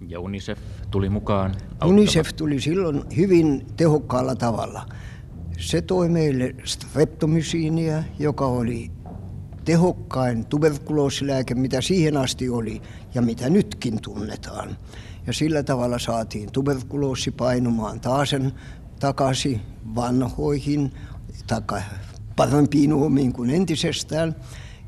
[0.07, 0.59] Ja UNICEF
[0.91, 1.89] tuli mukaan auttamaan.
[1.89, 4.85] UNICEF tuli silloin hyvin tehokkaalla tavalla.
[5.57, 8.91] Se toi meille streptomysiiniä, joka oli
[9.65, 12.81] tehokkain tuberkuloosilääke, mitä siihen asti oli
[13.13, 14.77] ja mitä nytkin tunnetaan.
[15.27, 18.51] Ja sillä tavalla saatiin tuberkuloosi painumaan taasen
[18.99, 19.61] takaisin
[19.95, 20.91] vanhoihin,
[21.47, 21.81] taka,
[22.35, 24.35] parempiin uomiin kuin entisestään.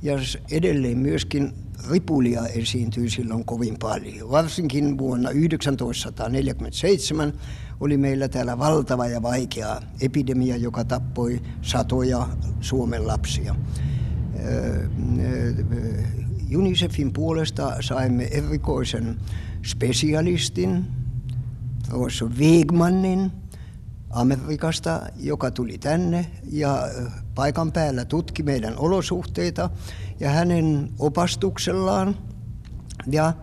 [0.02, 0.14] Ja
[0.52, 1.54] edelleen myöskin
[1.92, 4.32] ripulia esiintyi silloin kovin paljon.
[4.32, 7.34] Varsinkin vuonna 1947
[7.80, 12.28] oli meillä täällä valtava ja vaikea epidemia, joka tappoi satoja
[12.62, 13.56] Suomen lapsia.
[16.58, 19.18] UNICEFin puolesta saimme erikoisen
[19.66, 20.86] spesialistin,
[21.90, 23.32] professor Wegmannin
[24.10, 26.84] Amerikasta, joka tuli tänne ja
[27.36, 29.70] paikan päällä tutki meidän olosuhteita
[30.20, 32.18] ja hänen opastuksellaan
[33.12, 33.34] ja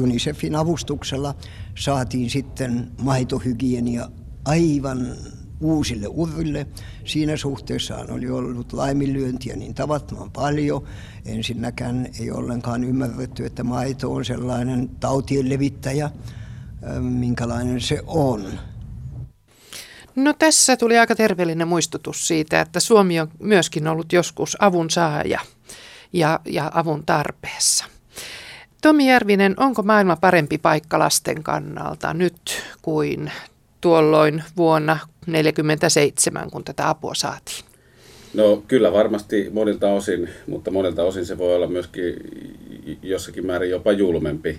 [0.00, 1.34] UNICEFin avustuksella
[1.78, 4.08] saatiin sitten maitohygienia
[4.44, 5.16] aivan
[5.60, 6.66] uusille urille.
[7.04, 10.86] Siinä suhteessaan oli ollut laiminlyöntiä niin tavattoman paljon.
[11.24, 16.10] Ensinnäkään ei ollenkaan ymmärretty, että maito on sellainen tautien levittäjä,
[17.00, 18.44] minkälainen se on.
[20.16, 25.40] No tässä tuli aika terveellinen muistutus siitä, että Suomi on myöskin ollut joskus avun saaja
[26.12, 27.84] ja, ja avun tarpeessa.
[28.84, 32.34] Tomi Järvinen, onko maailma parempi paikka lasten kannalta nyt
[32.82, 33.32] kuin
[33.80, 37.64] tuolloin vuonna 1947, kun tätä apua saatiin?
[38.34, 42.14] No kyllä varmasti monilta osin, mutta monilta osin se voi olla myöskin
[43.02, 44.58] jossakin määrin jopa julmempi.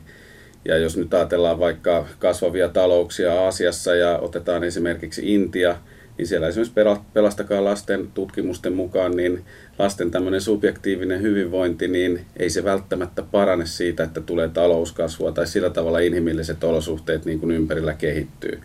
[0.66, 5.76] Ja jos nyt ajatellaan vaikka kasvavia talouksia Aasiassa ja otetaan esimerkiksi Intia,
[6.18, 6.82] niin siellä esimerkiksi
[7.14, 9.46] Pelastakaa lasten tutkimusten mukaan, niin
[9.80, 15.70] lasten tämmöinen subjektiivinen hyvinvointi, niin ei se välttämättä parane siitä, että tulee talouskasvua tai sillä
[15.70, 18.60] tavalla inhimilliset olosuhteet niin kuin ympärillä kehittyy.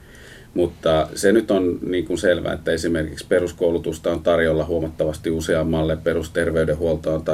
[0.55, 7.15] Mutta se nyt on niin kuin selvää, että esimerkiksi peruskoulutusta on tarjolla huomattavasti useammalle, perusterveydenhuolto
[7.15, 7.25] on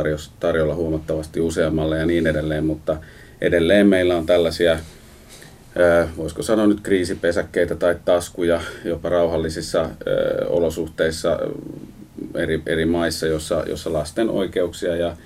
[0.41, 2.97] tarjolla huomattavasti useammalle ja niin edelleen, mutta
[3.41, 4.79] edelleen meillä on tällaisia,
[6.17, 9.91] voisiko sanoa nyt kriisipesäkkeitä tai taskuja jopa rauhallisissa
[10.49, 11.39] olosuhteissa
[12.35, 15.17] eri, eri maissa, jossa, jossa lasten oikeuksia ja,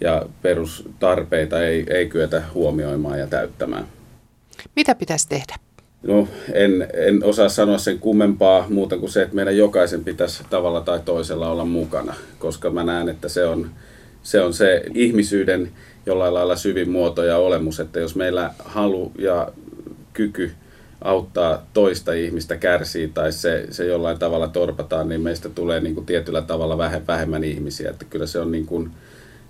[0.00, 3.86] ja perustarpeita ei, ei kyetä huomioimaan ja täyttämään.
[4.76, 5.56] Mitä pitäisi tehdä?
[6.02, 10.80] No, en, en osaa sanoa sen kummempaa muuta kuin se, että meidän jokaisen pitäisi tavalla
[10.80, 13.70] tai toisella olla mukana, koska mä näen, että se on
[14.22, 15.70] se, on se ihmisyyden
[16.06, 19.52] jollain lailla syvin muoto ja olemus, että jos meillä halu ja
[20.20, 20.50] kyky
[21.00, 26.06] auttaa toista ihmistä kärsii tai se, se jollain tavalla torpataan, niin meistä tulee niin kuin
[26.06, 27.90] tietyllä tavalla vähemmän ihmisiä.
[27.90, 28.90] Että kyllä se on, niin, kuin,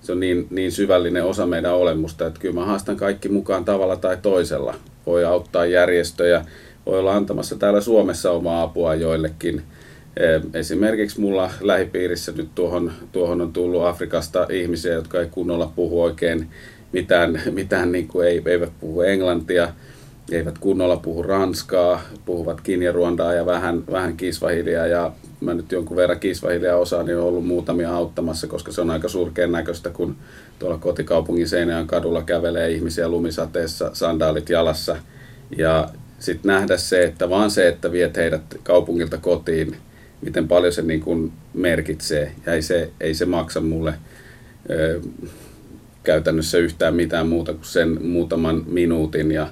[0.00, 3.96] se on niin, niin syvällinen osa meidän olemusta, että kyllä mä haastan kaikki mukaan tavalla
[3.96, 4.74] tai toisella.
[5.06, 6.44] Voi auttaa järjestöjä,
[6.86, 9.62] voi olla antamassa täällä Suomessa omaa apua joillekin.
[10.54, 16.48] Esimerkiksi mulla lähipiirissä nyt tuohon, tuohon on tullut Afrikasta ihmisiä, jotka ei kunnolla puhu oikein
[16.92, 19.68] mitään, mitään niin kuin ei, eivät puhu englantia–
[20.32, 26.20] eivät kunnolla puhu ranskaa, puhuvat kinjaruondaa ja vähän, vähän kisvahilia ja mä nyt jonkun verran
[26.20, 30.16] kisvahilia osaan, niin on ollut muutamia auttamassa, koska se on aika surkean näköistä, kun
[30.58, 34.96] tuolla kotikaupungin Seinäjän kadulla kävelee ihmisiä lumisateessa, sandaalit jalassa.
[35.56, 35.88] Ja
[36.18, 39.76] sitten nähdä se, että vaan se, että viet heidät kaupungilta kotiin,
[40.22, 42.32] miten paljon se niin kuin merkitsee.
[42.46, 43.94] Ja ei se, ei se maksa mulle
[44.70, 45.00] ö,
[46.02, 49.32] käytännössä yhtään mitään muuta kuin sen muutaman minuutin.
[49.32, 49.48] Ja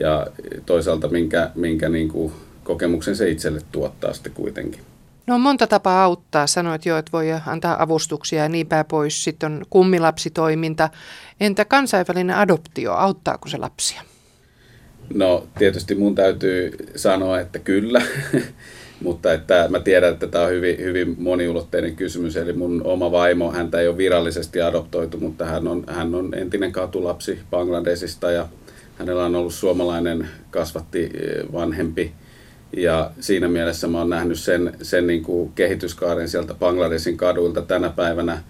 [0.00, 0.26] ja
[0.66, 2.32] toisaalta minkä, minkä niin kuin
[2.64, 4.80] kokemuksen se itselle tuottaa sitten kuitenkin.
[5.26, 6.46] No on monta tapaa auttaa.
[6.46, 9.24] Sanoit jo, että voi antaa avustuksia ja niin päin pois.
[9.24, 10.88] Sitten on kummilapsitoiminta.
[11.40, 14.02] Entä kansainvälinen adoptio, auttaako se lapsia?
[15.14, 18.02] No tietysti mun täytyy sanoa, että kyllä,
[19.04, 22.36] mutta että mä tiedän, että tämä on hyvin, hyvin moniulotteinen kysymys.
[22.36, 26.72] Eli mun oma vaimo, häntä ei ole virallisesti adoptoitu, mutta hän on, hän on entinen
[26.72, 28.48] katulapsi Bangladesista ja
[28.98, 32.12] Hänellä on ollut suomalainen kasvatti eh, vanhempi
[32.76, 37.90] ja siinä mielessä mä oon nähnyt sen, sen niin kuin kehityskaaren sieltä Bangladesin kaduilta tänä
[37.90, 38.42] päivänä.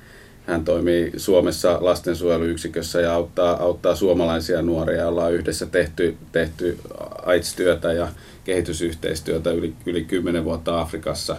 [0.46, 5.08] Hän toimii Suomessa lastensuojeluyksikössä ja auttaa, auttaa suomalaisia nuoria.
[5.08, 6.78] Ollaan yhdessä tehty, tehty
[7.26, 8.08] AIDS-työtä ja
[8.44, 11.36] kehitysyhteistyötä yli, yli 10 vuotta Afrikassa.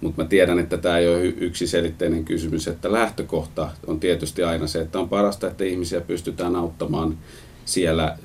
[0.00, 4.80] Mutta mä tiedän, että tämä ei ole yksiselitteinen kysymys, että lähtökohta on tietysti aina se,
[4.80, 7.18] että on parasta, että ihmisiä pystytään auttamaan
[7.66, 8.18] siellä,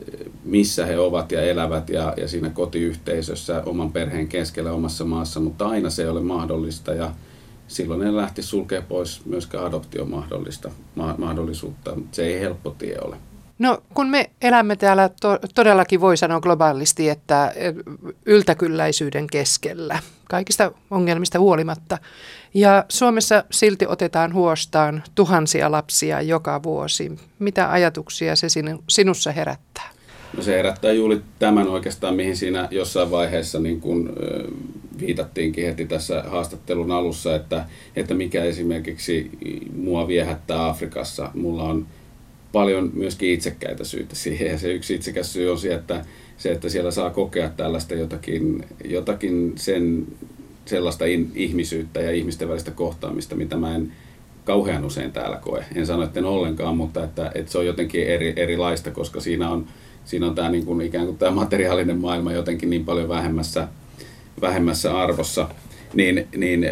[0.44, 5.68] missä he ovat ja elävät ja, ja siinä kotiyhteisössä oman perheen keskellä omassa maassa, mutta
[5.68, 7.12] aina se ei ole mahdollista ja
[7.68, 11.98] silloin en lähti sulkea pois myöskään adoption mahdollista, ma- mahdollisuutta.
[12.12, 13.18] Se ei helppo tie ole.
[13.62, 17.54] No kun me elämme täällä to- todellakin voi sanoa globaalisti, että
[18.26, 21.98] yltäkylläisyyden keskellä, kaikista ongelmista huolimatta.
[22.54, 27.12] Ja Suomessa silti otetaan huostaan tuhansia lapsia joka vuosi.
[27.40, 28.48] Mitä ajatuksia se
[28.90, 29.90] sinussa herättää?
[30.38, 34.10] No se herättää juuri tämän oikeastaan, mihin siinä jossain vaiheessa niin kuin,
[35.00, 39.30] viitattiinkin heti tässä haastattelun alussa, että, että mikä esimerkiksi
[39.76, 41.32] mua viehättää Afrikassa.
[41.34, 41.88] Mulla on
[42.52, 44.48] paljon myöskin itsekkäitä syitä siihen.
[44.48, 46.06] Ja se yksi itsekäs syy on se, että,
[46.38, 50.08] se, että siellä saa kokea tällaista jotakin, jotakin sen,
[50.66, 53.92] sellaista in, ihmisyyttä ja ihmisten välistä kohtaamista, mitä mä en
[54.46, 55.66] kauhean usein täällä koe.
[55.76, 59.50] En sano, että en ollenkaan, mutta että, että se on jotenkin eri, erilaista, koska siinä
[59.50, 59.68] on,
[60.06, 63.68] siinä on tämä niin kuin ikään kuin tämä materiaalinen maailma jotenkin niin paljon vähemmässä,
[64.42, 65.50] vähemmässä arvossa.
[65.94, 66.66] Niin, niin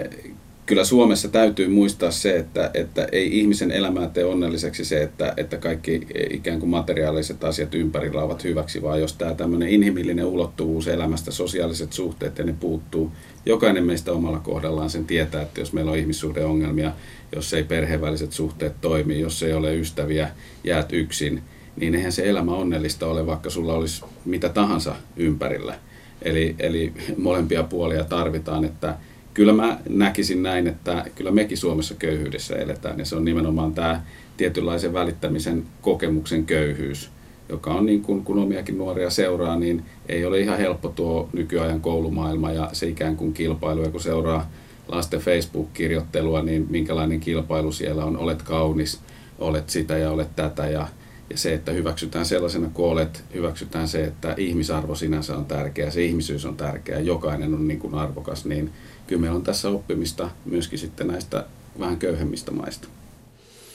[0.70, 5.58] kyllä Suomessa täytyy muistaa se, että, että ei ihmisen elämää tee onnelliseksi se, että, että
[5.58, 11.32] kaikki ikään kuin materiaaliset asiat ympärillä ovat hyväksi, vaan jos tämä tämmöinen inhimillinen ulottuvuus elämästä,
[11.32, 13.12] sosiaaliset suhteet ja ne puuttuu,
[13.46, 16.92] jokainen meistä omalla kohdallaan sen tietää, että jos meillä on ihmissuhdeongelmia,
[17.36, 20.30] jos ei perheväliset suhteet toimi, jos ei ole ystäviä,
[20.64, 21.42] jäät yksin,
[21.76, 25.76] niin eihän se elämä onnellista ole, vaikka sulla olisi mitä tahansa ympärillä.
[26.22, 28.96] Eli, eli molempia puolia tarvitaan, että
[29.40, 34.02] kyllä mä näkisin näin, että kyllä mekin Suomessa köyhyydessä eletään ja se on nimenomaan tämä
[34.38, 37.10] tietynlaisen välittämisen kokemuksen köyhyys,
[37.50, 41.82] joka on niin kuin, kun omiakin nuoria seuraa, niin ei ole ihan helppo tuo nykyajan
[41.82, 44.52] koulumaailma ja se ikään kuin kilpailu, ja kun seuraa
[44.88, 49.00] lasten Facebook-kirjoittelua, niin minkälainen kilpailu siellä on, olet kaunis,
[49.38, 50.88] olet sitä ja olet tätä ja,
[51.30, 56.04] ja se, että hyväksytään sellaisena kuin olet, hyväksytään se, että ihmisarvo sinänsä on tärkeä, se
[56.04, 58.72] ihmisyys on tärkeä, jokainen on niin kuin arvokas, niin
[59.08, 61.46] kyllä meillä on tässä oppimista myöskin sitten näistä
[61.80, 62.88] vähän köyhemmistä maista.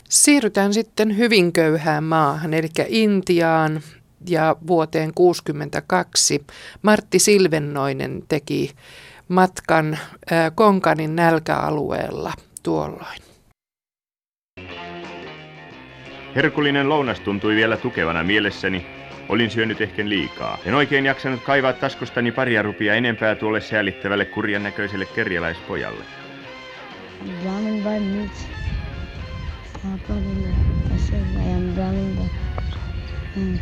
[0.08, 3.80] Siirrytään sitten hyvin köyhään maahan, eli Intiaan
[4.28, 6.44] ja vuoteen 1962
[6.82, 8.70] Martti Silvennoinen teki
[9.28, 9.98] matkan
[10.54, 12.32] Konkanin nälkäalueella
[12.62, 13.23] tuolloin.
[16.36, 18.86] Herkullinen lounas tuntui vielä tukevana mielessäni.
[19.28, 20.58] Olin syönyt ehkä liikaa.
[20.66, 26.04] En oikein jaksanut kaivaa taskustani paria rupia enempää tuolle säälittävälle kurjan näköiselle kerjäläispojalle.
[27.42, 28.48] Brahmin by meat.
[30.08, 30.14] By...
[33.34, 33.58] Hmm.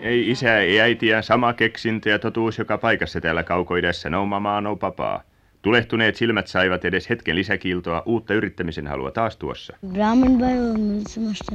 [0.00, 4.76] Ei isä, ei äitiä, sama keksintö ja totuus joka paikassa täällä kaukoidessa, no mamaa, no
[4.76, 5.22] papaa.
[5.66, 9.76] Tulehtuneet silmät saivat edes hetken lisäkiiltoa, uutta yrittämisen halua taas tuossa.
[9.92, 11.52] Brahmin by miltsimasta.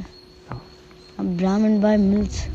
[1.38, 2.52] Brahmin by milts.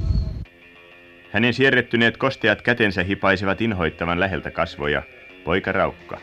[1.31, 5.03] Hänen sierrettyneet kosteat kätensä hipaisivat inhoittavan läheltä kasvoja.
[5.45, 6.19] Poika Raukka.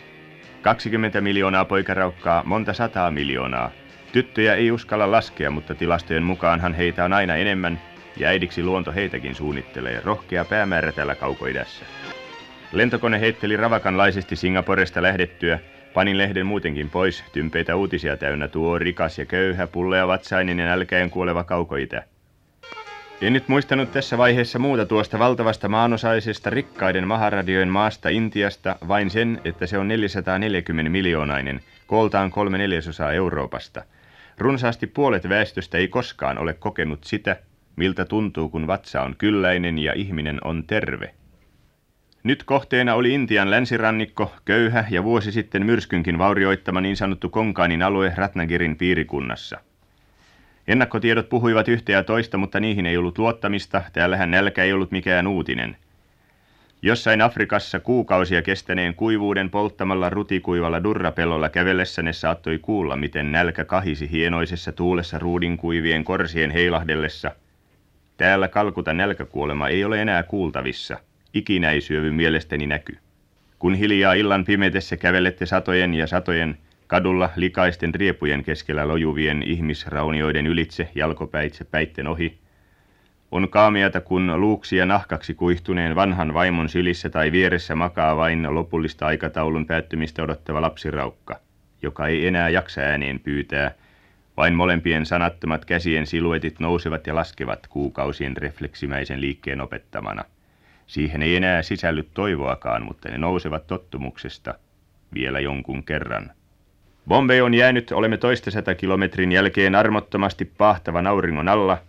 [0.61, 3.71] 20 miljoonaa poikaraukkaa, monta sataa miljoonaa.
[4.11, 7.81] Tyttöjä ei uskalla laskea, mutta tilastojen mukaanhan heitä on aina enemmän,
[8.17, 11.85] ja äidiksi luonto heitäkin suunnittelee, rohkea päämäärä tällä kaukoidässä.
[12.73, 15.59] Lentokone heitteli ravakanlaisesti Singaporesta lähdettyä,
[15.93, 21.09] panin lehden muutenkin pois, tympeitä uutisia täynnä tuo rikas ja köyhä, pullea vatsainen ja nälkäen
[21.09, 22.03] kuoleva kaukoitä.
[23.21, 29.41] En nyt muistanut tässä vaiheessa muuta tuosta valtavasta maanosaisesta rikkaiden maharadioin maasta Intiasta, vain sen,
[29.45, 33.83] että se on 440 miljoonainen, kooltaan kolme neljäsosaa Euroopasta–
[34.37, 37.35] Runsaasti puolet väestöstä ei koskaan ole kokenut sitä,
[37.75, 41.13] miltä tuntuu, kun vatsa on kylläinen ja ihminen on terve.
[42.23, 48.13] Nyt kohteena oli Intian länsirannikko, köyhä ja vuosi sitten myrskynkin vaurioittama niin sanottu Konkaanin alue
[48.15, 49.59] Ratnagirin piirikunnassa.
[50.67, 55.27] Ennakkotiedot puhuivat yhtä ja toista, mutta niihin ei ollut luottamista, täällähän nälkä ei ollut mikään
[55.27, 55.77] uutinen–
[56.85, 64.11] Jossain Afrikassa kuukausia kestäneen kuivuuden polttamalla rutikuivalla durrapellolla kävellessä ne saattoi kuulla, miten nälkä kahisi
[64.11, 67.31] hienoisessa tuulessa ruudinkuivien korsien heilahdellessa.
[68.17, 70.97] Täällä kalkuta nälkäkuolema ei ole enää kuultavissa.
[71.33, 72.97] Ikinä ei syövy mielestäni näky.
[73.59, 76.57] Kun hiljaa illan pimetessä kävelette satojen ja satojen
[76.87, 82.37] kadulla likaisten riepujen keskellä lojuvien ihmisraunioiden ylitse jalkopäitse päitten ohi,
[83.31, 89.65] on kaamiata, kun luuksia nahkaksi kuihtuneen vanhan vaimon sylissä tai vieressä makaa vain lopullista aikataulun
[89.65, 91.39] päättymistä odottava lapsiraukka,
[91.81, 93.71] joka ei enää jaksa ääneen pyytää,
[94.37, 100.23] vain molempien sanattomat käsien siluetit nousevat ja laskevat kuukausien refleksimäisen liikkeen opettamana.
[100.87, 104.53] Siihen ei enää sisälly toivoakaan, mutta ne nousevat tottumuksesta
[105.13, 106.31] vielä jonkun kerran.
[107.07, 111.77] Bombay on jäänyt, olemme toista sata kilometrin jälkeen armottomasti pahtavan auringon alla–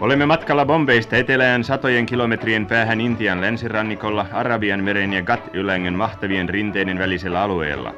[0.00, 6.98] Olemme matkalla Bombeista etelään satojen kilometrien päähän Intian länsirannikolla Arabian meren ja Gat-ylängen mahtavien rinteiden
[6.98, 7.94] välisellä alueella.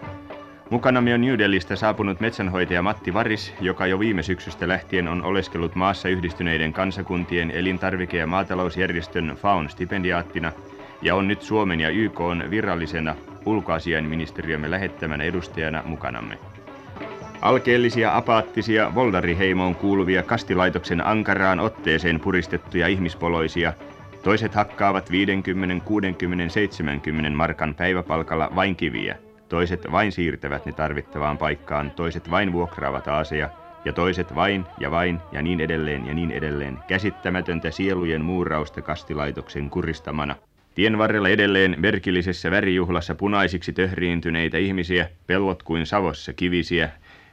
[0.71, 5.75] Mukanamme on New Delhistä saapunut metsänhoitaja Matti Varis, joka jo viime syksystä lähtien on oleskellut
[5.75, 10.53] maassa yhdistyneiden kansakuntien elintarvike- ja maatalousjärjestön FAUN stipendiaattina
[11.03, 13.15] ja on nyt Suomen ja YK on virallisena
[13.47, 16.39] ulkoasiainministeriömme lähettämänä edustajana mukanamme.
[17.41, 23.73] Alkeellisia apaattisia Voldariheimoon kuuluvia kastilaitoksen ankaraan otteeseen puristettuja ihmispoloisia,
[24.23, 29.17] toiset hakkaavat 50, 60, 70 markan päiväpalkalla vain kiviä,
[29.49, 33.51] toiset vain siirtävät ne tarvittavaan paikkaan, toiset vain vuokraavat aaseja,
[33.85, 39.71] ja toiset vain ja vain ja niin edelleen ja niin edelleen, käsittämätöntä sielujen muurausta kastilaitoksen
[39.71, 40.37] kuristamana.
[40.75, 46.91] Tien varrella edelleen merkillisessä värijuhlassa punaisiksi töhriintyneitä ihmisiä, pellot kuin savossa kivisiä,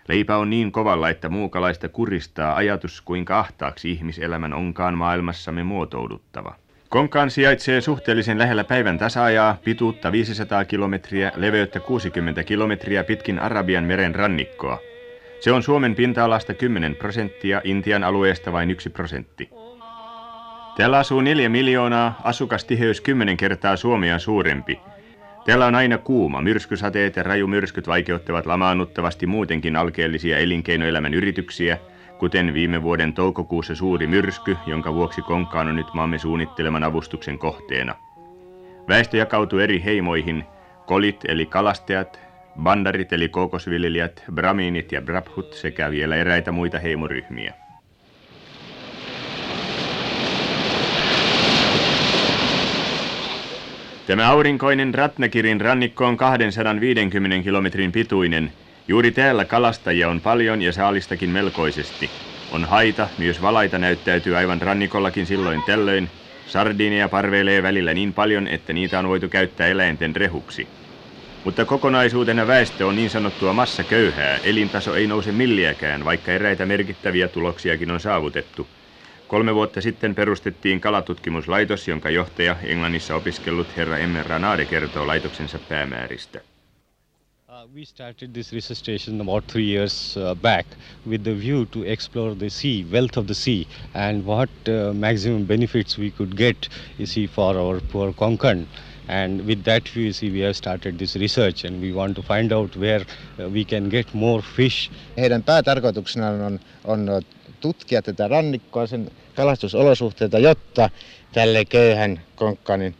[0.07, 6.55] Leipä on niin kovalla, että muukalaista kuristaa ajatus, kuinka ahtaaksi ihmiselämän onkaan maailmassamme muotouduttava.
[6.91, 14.15] Konkaan sijaitsee suhteellisen lähellä päivän tasaajaa, pituutta 500 kilometriä, leveyttä 60 kilometriä pitkin Arabian meren
[14.15, 14.79] rannikkoa.
[15.39, 19.49] Se on Suomen pinta-alasta 10 prosenttia, Intian alueesta vain 1 prosentti.
[20.77, 24.79] Täällä asuu 4 miljoonaa, asukastiheys 10 kertaa Suomea suurempi–
[25.45, 26.41] Täällä on aina kuuma.
[26.41, 31.77] Myrskysateet ja rajumyrskyt vaikeuttavat lamaannuttavasti muutenkin alkeellisia elinkeinoelämän yrityksiä,
[32.21, 37.95] kuten viime vuoden toukokuussa suuri myrsky, jonka vuoksi Konkaan on nyt maamme suunnitteleman avustuksen kohteena.
[38.87, 40.43] Väestö jakautuu eri heimoihin,
[40.85, 42.19] kolit eli kalastajat,
[42.63, 47.53] bandarit eli kookosviljelijät, bramiinit ja brabhut sekä vielä eräitä muita heimoryhmiä.
[54.07, 58.51] Tämä aurinkoinen Ratnakirin rannikko on 250 kilometrin pituinen.
[58.87, 62.11] Juuri täällä kalastajia on paljon ja saalistakin melkoisesti.
[62.51, 66.09] On haita, myös valaita näyttäytyy aivan rannikollakin silloin tällöin.
[66.47, 70.67] Sardinia parveilee välillä niin paljon, että niitä on voitu käyttää eläinten rehuksi.
[71.43, 77.91] Mutta kokonaisuutena väestö on niin sanottua massaköyhää, elintaso ei nouse milliäkään, vaikka eräitä merkittäviä tuloksiakin
[77.91, 78.67] on saavutettu.
[79.27, 86.50] Kolme vuotta sitten perustettiin kalatutkimuslaitos, jonka johtaja Englannissa opiskellut herra Emmer Ranade kertoo laitoksensa päämääristä.
[87.61, 90.65] Uh, we started this research station about three years uh, back
[91.05, 95.45] with the view to explore the sea, wealth of the sea, and what uh, maximum
[95.45, 98.65] benefits we could get, you see, for our poor Konkan.
[99.07, 102.23] And with that view, you see, we have started this research and we want to
[102.23, 103.01] find out where
[103.39, 104.89] uh, we can get more fish.
[105.17, 107.21] Heidän päätarkoituksena on, on
[107.59, 110.89] tutkia tätä rannikkoa, sen kalastusolosuhteita, jotta
[111.31, 112.95] tälle köyhän Konkkanin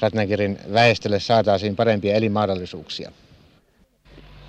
[0.00, 3.12] Ratnakirin väestölle saataisiin parempia elinmahdollisuuksia.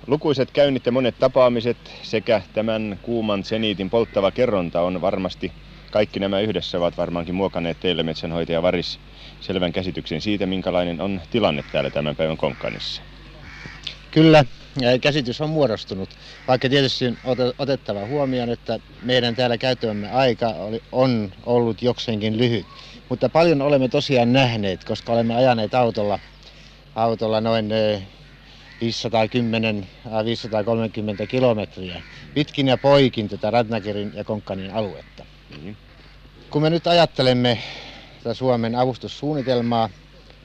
[0.06, 5.52] Lukuiset käynnit ja monet tapaamiset sekä tämän kuuman seniitin polttava kerronta on varmasti,
[5.90, 9.00] kaikki nämä yhdessä ovat varmaankin muokanneet teille metsänhoitaja Varis
[9.40, 13.02] selvän käsityksen siitä, minkälainen on tilanne täällä tämän päivän Konkkanissa.
[14.10, 14.44] Kyllä,
[15.00, 16.08] käsitys on muodostunut,
[16.48, 22.66] vaikka tietysti on otettava huomioon, että meidän täällä käyttämämme aika oli, on ollut jokseenkin lyhyt.
[23.08, 26.18] Mutta paljon olemme tosiaan nähneet, koska olemme ajaneet autolla,
[26.94, 27.68] autolla noin
[28.82, 28.86] 510-530
[31.28, 32.02] kilometriä
[32.34, 35.24] pitkin ja poikin tätä Ratnakerin ja Konkkanin aluetta.
[35.62, 35.76] Mm.
[36.50, 37.58] Kun me nyt ajattelemme
[38.22, 39.88] tätä Suomen avustussuunnitelmaa,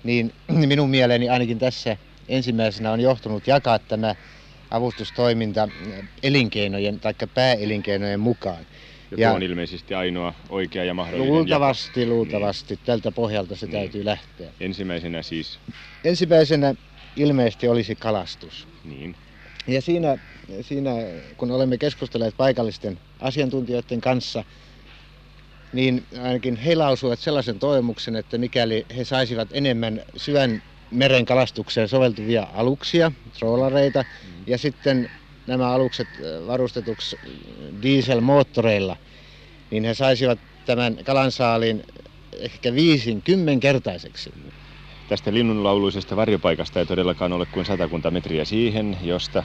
[0.03, 0.33] niin
[0.67, 1.97] minun mieleeni ainakin tässä
[2.29, 4.15] ensimmäisenä on johtunut jakaa tämä
[4.71, 5.69] avustustoiminta
[6.23, 8.65] elinkeinojen tai pääelinkeinojen mukaan.
[9.11, 12.73] Ja, ja tuo on ilmeisesti ainoa oikea ja mahdollinen Luultavasti, luultavasti.
[12.73, 12.85] Niin.
[12.85, 13.73] Tältä pohjalta se niin.
[13.73, 14.49] täytyy lähteä.
[14.59, 15.59] Ensimmäisenä siis?
[16.03, 16.75] Ensimmäisenä
[17.17, 18.67] ilmeisesti olisi kalastus.
[18.83, 19.15] Niin.
[19.67, 20.17] Ja siinä,
[20.61, 20.91] siinä,
[21.37, 24.43] kun olemme keskustelleet paikallisten asiantuntijoiden kanssa,
[25.73, 32.47] niin ainakin he lausuvat sellaisen toivomuksen, että mikäli he saisivat enemmän syvän meren kalastukseen soveltuvia
[32.53, 34.43] aluksia, troolareita, mm.
[34.47, 35.11] ja sitten
[35.47, 36.07] nämä alukset
[36.47, 37.17] varustetuksi
[37.81, 38.97] dieselmoottoreilla,
[39.71, 41.83] niin he saisivat tämän kalansaalin
[42.39, 44.33] ehkä viisin kymmenkertaiseksi.
[45.07, 49.43] Tästä linnunlauluisesta varjopaikasta ei todellakaan ole kuin satakunta metriä siihen, josta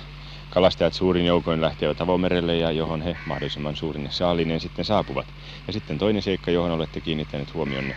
[0.51, 5.27] kalastajat suurin joukoin lähtevät avomerelle ja johon he mahdollisimman suurin saalinen sitten saapuvat.
[5.67, 7.97] Ja sitten toinen seikka, johon olette kiinnittäneet huomionne.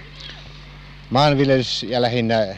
[1.09, 2.55] Maanviljelys ja lähinnä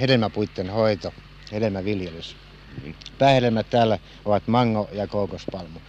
[0.00, 1.12] hedelmäpuitten hoito,
[1.52, 2.36] hedelmäviljelys.
[2.84, 2.94] Mm.
[3.18, 5.80] Päähedelmät täällä ovat mango ja kookospalmu.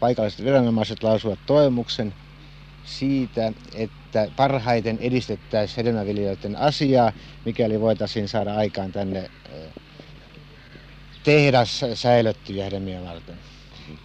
[0.00, 2.14] Paikalliset viranomaiset lausuvat toivomuksen
[2.84, 3.97] siitä, että
[4.36, 7.12] parhaiten edistettäisiin hedelmäviljelijöiden asiaa,
[7.44, 9.30] mikäli voitaisiin saada aikaan tänne
[11.22, 13.38] tehdas säilöttyjä hedelmiä varten.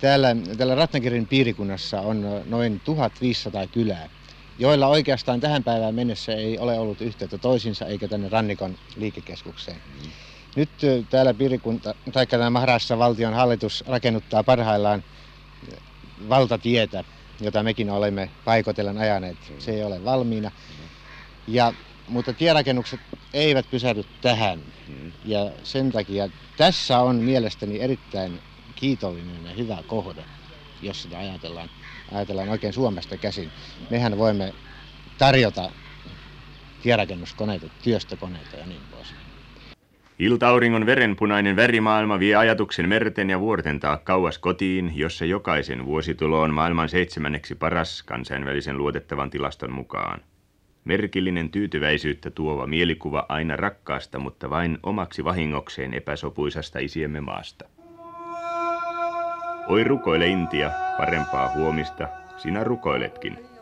[0.02, 4.10] Täällä, täällä Ratnakirin piirikunnassa on noin 1500 kylää,
[4.60, 9.78] joilla oikeastaan tähän päivään mennessä ei ole ollut yhteyttä toisinsa eikä tänne Rannikon liikekeskukseen.
[10.56, 10.70] Nyt
[11.10, 15.04] täällä piirikunta, tai tämä Maharassa valtion hallitus rakennuttaa parhaillaan
[16.30, 17.04] valtatietä,
[17.42, 19.38] jota mekin olemme paikotellen ajaneet.
[19.60, 20.52] Se ei ole valmiina.
[21.48, 21.74] Ja,
[22.08, 23.00] mutta tierakennukset
[23.34, 24.60] eivät pysähdy tähän.
[25.26, 28.40] Ja sen takia tässä on mielestäni erittäin
[28.76, 30.26] kiitollinen ja hyvä kohde,
[30.82, 31.70] jos sitä ajatellaan,
[32.12, 33.52] ajatellaan oikein Suomesta käsin.
[33.90, 34.54] Mehän voimme
[35.18, 35.72] tarjota
[36.82, 39.23] tierakennuskoneita, työstökoneita ja niin pois.
[40.24, 46.54] Iltauringon verenpunainen värimaailma vie ajatuksen merten ja vuorten taa kauas kotiin, jossa jokaisen vuositulo on
[46.54, 50.22] maailman seitsemänneksi paras kansainvälisen luotettavan tilaston mukaan.
[50.86, 57.66] Merkillinen tyytyväisyyttä tuova mielikuva aina rakkaasta, mutta vain omaksi vahingokseen epäsopuisasta isiemme maasta.
[59.68, 62.08] Oi rukoile Intia, parempaa huomista,
[62.38, 63.53] sinä rukoiletkin.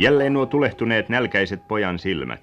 [0.00, 2.40] Jälleen nuo tulehtuneet nälkäiset pojan silmät.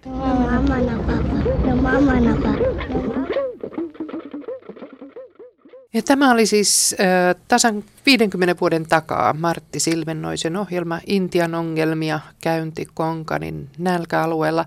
[5.94, 12.88] Ja tämä oli siis äh, tasan 50 vuoden takaa Martti Silvennoisen ohjelma Intian ongelmia käynti
[12.94, 14.66] Konkanin nälkäalueella.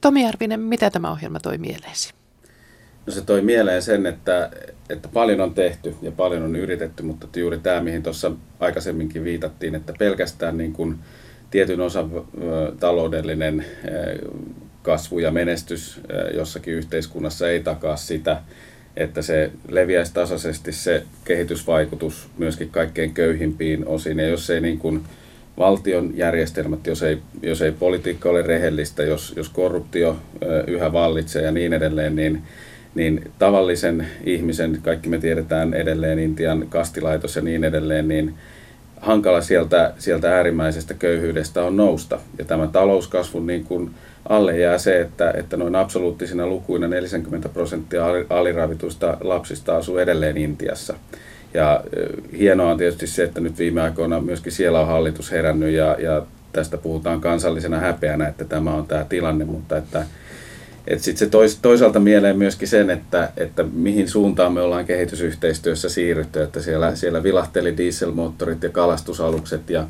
[0.00, 2.14] Tomi Järvinen, mitä tämä ohjelma toi mieleesi?
[3.06, 4.50] No se toi mieleen sen, että,
[4.90, 9.74] että paljon on tehty ja paljon on yritetty, mutta juuri tämä, mihin tuossa aikaisemminkin viitattiin,
[9.74, 10.98] että pelkästään niin kuin
[11.52, 12.10] tietyn osan
[12.80, 13.64] taloudellinen
[14.82, 16.00] kasvu ja menestys
[16.34, 18.40] jossakin yhteiskunnassa ei takaa sitä,
[18.96, 24.18] että se leviäisi tasaisesti se kehitysvaikutus myöskin kaikkein köyhimpiin osiin.
[24.18, 25.02] Ja jos ei niin kuin
[25.58, 30.16] valtion järjestelmät, jos ei, jos ei politiikka ole rehellistä, jos, jos korruptio
[30.66, 32.42] yhä vallitsee ja niin edelleen, niin,
[32.94, 38.34] niin tavallisen ihmisen, kaikki me tiedetään edelleen Intian kastilaitos ja niin edelleen, niin
[39.02, 42.18] hankala sieltä, sieltä äärimmäisestä köyhyydestä on nousta.
[42.38, 43.90] Ja tämä talouskasvun niin kuin
[44.28, 50.94] alle jää se, että, että noin absoluuttisina lukuina 40 prosenttia aliravituista lapsista asuu edelleen Intiassa.
[51.54, 51.84] Ja
[52.38, 56.22] hienoa on tietysti se, että nyt viime aikoina myöskin siellä on hallitus herännyt ja, ja
[56.52, 60.04] tästä puhutaan kansallisena häpeänä, että tämä on tämä tilanne, mutta että
[60.86, 65.88] että sitten se tois, toisaalta mieleen myöskin sen, että, että mihin suuntaan me ollaan kehitysyhteistyössä
[65.88, 69.86] siirrytty, että siellä, siellä vilahteli dieselmoottorit ja kalastusalukset ja,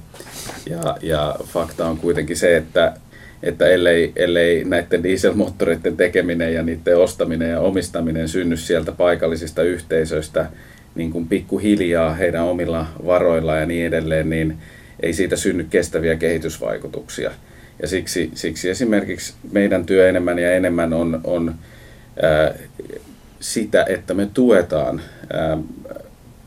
[0.71, 2.95] ja, ja fakta on kuitenkin se, että,
[3.43, 10.47] että ellei, ellei näiden dieselmoottoreiden tekeminen ja niiden ostaminen ja omistaminen synny sieltä paikallisista yhteisöistä
[10.95, 14.59] niin kuin pikkuhiljaa heidän omilla varoilla ja niin edelleen, niin
[15.01, 17.31] ei siitä synny kestäviä kehitysvaikutuksia.
[17.83, 21.55] Ja siksi, siksi esimerkiksi meidän työ enemmän ja enemmän on, on
[22.23, 22.55] ää,
[23.41, 25.01] sitä, että me tuetaan
[25.33, 25.59] ää,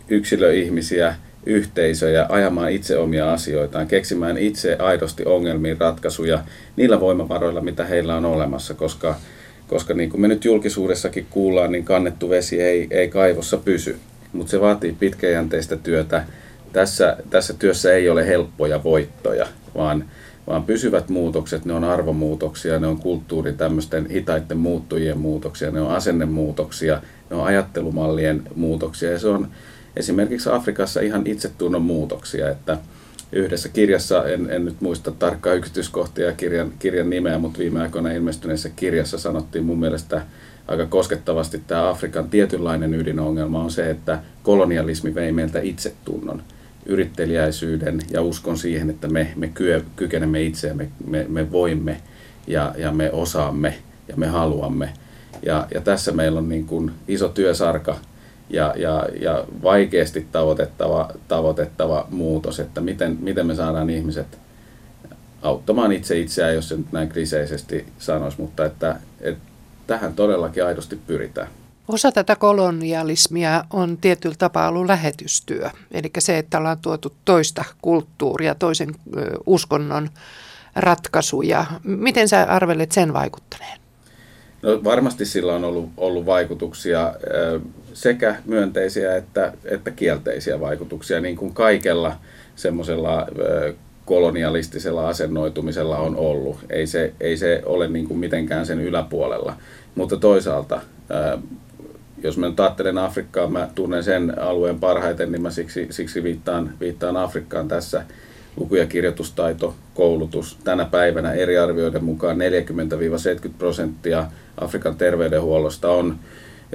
[0.07, 1.15] yksilöihmisiä,
[1.45, 6.43] yhteisöjä ajamaan itse omia asioitaan, keksimään itse aidosti ongelmiin ratkaisuja
[6.75, 9.15] niillä voimavaroilla, mitä heillä on olemassa, koska,
[9.67, 13.97] koska niin kuin me nyt julkisuudessakin kuullaan, niin kannettu vesi ei, ei kaivossa pysy,
[14.33, 16.23] mutta se vaatii pitkäjänteistä työtä.
[16.73, 20.05] Tässä, tässä työssä ei ole helppoja voittoja, vaan
[20.47, 25.91] vaan pysyvät muutokset, ne on arvomuutoksia, ne on kulttuurin tämmöisten hitaiden muuttujien muutoksia, ne on
[25.91, 29.11] asennemuutoksia, ne on ajattelumallien muutoksia.
[29.11, 29.47] Ja se on
[29.95, 32.77] esimerkiksi Afrikassa ihan itsetunnon muutoksia, että
[33.31, 38.69] yhdessä kirjassa, en, en nyt muista tarkkaa yksityiskohtia kirjan, kirjan nimeä, mutta viime aikoina ilmestyneessä
[38.69, 40.21] kirjassa sanottiin mun mielestä
[40.67, 46.43] aika koskettavasti tämä Afrikan tietynlainen ydinongelma on se, että kolonialismi vei meiltä itsetunnon
[46.85, 52.01] yrittelijäisyyden ja uskon siihen, että me, me kyö, kykenemme itse ja me, me, me voimme
[52.47, 53.73] ja, ja me osaamme
[54.07, 54.93] ja me haluamme.
[55.45, 57.97] Ja, ja tässä meillä on niin kuin iso työsarka
[58.49, 64.39] ja, ja, ja vaikeasti tavoitettava, tavoitettava muutos, että miten, miten me saadaan ihmiset
[65.41, 69.43] auttamaan itse itseään, jos se nyt näin kriseisesti sanoisi, mutta että, että
[69.87, 71.47] tähän todellakin aidosti pyritään.
[71.87, 78.55] Osa tätä kolonialismia on tietyllä tapaa ollut lähetystyö, eli se, että ollaan tuotu toista kulttuuria,
[78.55, 78.95] toisen
[79.45, 80.09] uskonnon
[80.75, 81.65] ratkaisuja.
[81.83, 83.79] Miten sä arvelet sen vaikuttaneen?
[84.61, 87.13] No varmasti sillä on ollut, ollut vaikutuksia,
[87.93, 92.15] sekä myönteisiä että, että kielteisiä vaikutuksia, niin kuin kaikella
[92.55, 93.27] semmoisella
[94.05, 96.57] kolonialistisella asennoitumisella on ollut.
[96.69, 99.57] Ei se, ei se ole niin kuin mitenkään sen yläpuolella,
[99.95, 100.81] mutta toisaalta
[102.25, 106.73] jos mä nyt ajattelen Afrikkaa, mä tunnen sen alueen parhaiten, niin mä siksi, siksi viittaan,
[106.79, 108.03] viittaan Afrikkaan tässä.
[108.57, 110.57] Luku- ja kirjoitustaito, koulutus.
[110.63, 116.19] Tänä päivänä eri arvioiden mukaan 40-70 prosenttia Afrikan terveydenhuollosta on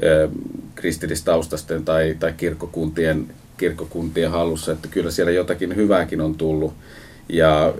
[0.03, 0.31] eh,
[0.75, 3.27] kristillistaustasten tai, tai kirkkokuntien,
[3.57, 6.75] kirkkokuntien hallussa, että kyllä siellä jotakin hyvääkin on tullut.
[7.29, 7.75] Ja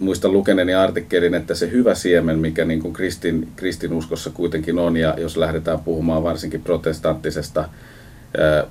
[0.00, 5.14] muistan lukeneeni artikkelin, että se hyvä siemen, mikä niin kuin kristin, kristinuskossa kuitenkin on, ja
[5.18, 7.68] jos lähdetään puhumaan varsinkin protestanttisesta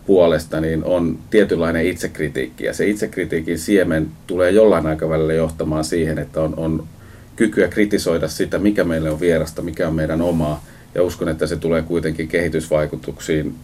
[0.06, 2.66] puolesta, niin on tietynlainen itsekritiikki.
[2.66, 6.88] Ja se itsekritiikin siemen tulee jollain aikavälillä johtamaan siihen, että on, on
[7.36, 10.66] kykyä kritisoida sitä, mikä meille on vierasta, mikä on meidän omaa.
[10.96, 13.56] Ja uskon, että se tulee kuitenkin kehitysvaikutuksiin,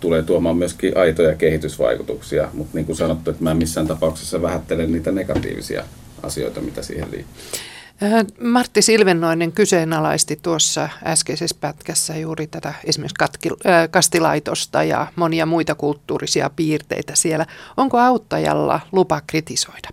[0.00, 2.48] tulee tuomaan myöskin aitoja kehitysvaikutuksia.
[2.52, 5.84] Mutta niin kuin sanottu, että mä en missään tapauksessa vähättelen niitä negatiivisia
[6.22, 7.60] asioita, mitä siihen liittyy.
[8.02, 13.24] Äh, Martti Silvennoinen kyseenalaisti tuossa äskeisessä pätkässä juuri tätä esimerkiksi
[13.66, 17.46] äh, kastilaitosta ja monia muita kulttuurisia piirteitä siellä.
[17.76, 19.88] Onko auttajalla lupa kritisoida?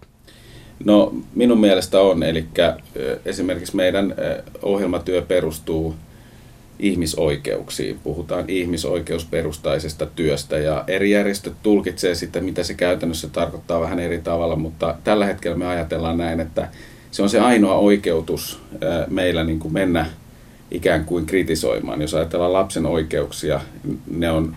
[0.85, 2.45] No minun mielestä on, eli
[3.25, 4.15] esimerkiksi meidän
[4.61, 5.95] ohjelmatyö perustuu
[6.79, 7.99] ihmisoikeuksiin.
[8.03, 14.55] Puhutaan ihmisoikeusperustaisesta työstä ja eri järjestöt tulkitsee sitä, mitä se käytännössä tarkoittaa vähän eri tavalla,
[14.55, 16.67] mutta tällä hetkellä me ajatellaan näin, että
[17.11, 18.59] se on se ainoa oikeutus
[19.09, 20.05] meillä niin kuin mennä
[20.71, 22.01] ikään kuin kritisoimaan.
[22.01, 23.61] Jos ajatellaan lapsen oikeuksia,
[24.07, 24.55] ne on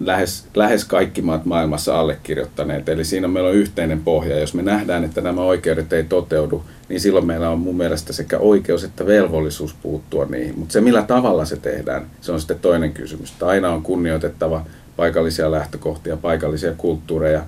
[0.00, 2.88] lähes, lähes kaikki maat maailmassa allekirjoittaneet.
[2.88, 4.40] Eli siinä meillä on yhteinen pohja.
[4.40, 8.38] Jos me nähdään, että nämä oikeudet ei toteudu, niin silloin meillä on mun mielestä sekä
[8.38, 10.58] oikeus että velvollisuus puuttua niihin.
[10.58, 13.30] Mutta se, millä tavalla se tehdään, se on sitten toinen kysymys.
[13.30, 14.66] Että aina on kunnioitettava
[14.96, 17.42] paikallisia lähtökohtia, paikallisia kulttuureja,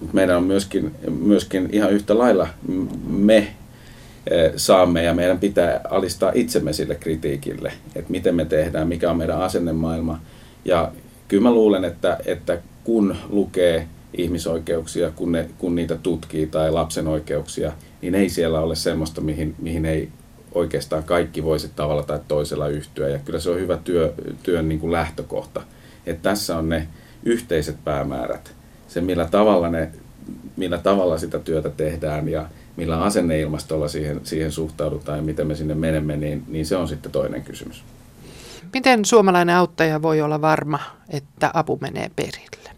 [0.00, 2.48] mutta meidän on myöskin, myöskin ihan yhtä lailla
[3.08, 3.48] me
[4.56, 9.42] saamme ja meidän pitää alistaa itsemme sille kritiikille, että miten me tehdään, mikä on meidän
[9.42, 10.20] asennemaailma.
[10.64, 10.92] Ja
[11.28, 17.06] kyllä mä luulen, että, että kun lukee ihmisoikeuksia, kun, ne, kun niitä tutkii tai lapsen
[17.06, 17.72] oikeuksia,
[18.02, 20.08] niin ei siellä ole semmoista, mihin, mihin ei
[20.52, 23.08] oikeastaan kaikki voisi tavalla tai toisella yhtyä.
[23.08, 25.62] Ja kyllä se on hyvä työ, työn niin kuin lähtökohta,
[26.06, 26.88] että tässä on ne
[27.24, 28.54] yhteiset päämäärät.
[28.88, 29.90] Se, millä tavalla, ne,
[30.56, 35.74] millä tavalla sitä työtä tehdään ja millä asenneilmastolla siihen, siihen suhtaudutaan ja miten me sinne
[35.74, 37.84] menemme, niin, niin se on sitten toinen kysymys.
[38.74, 42.70] Miten suomalainen auttaja voi olla varma, että apu menee perille?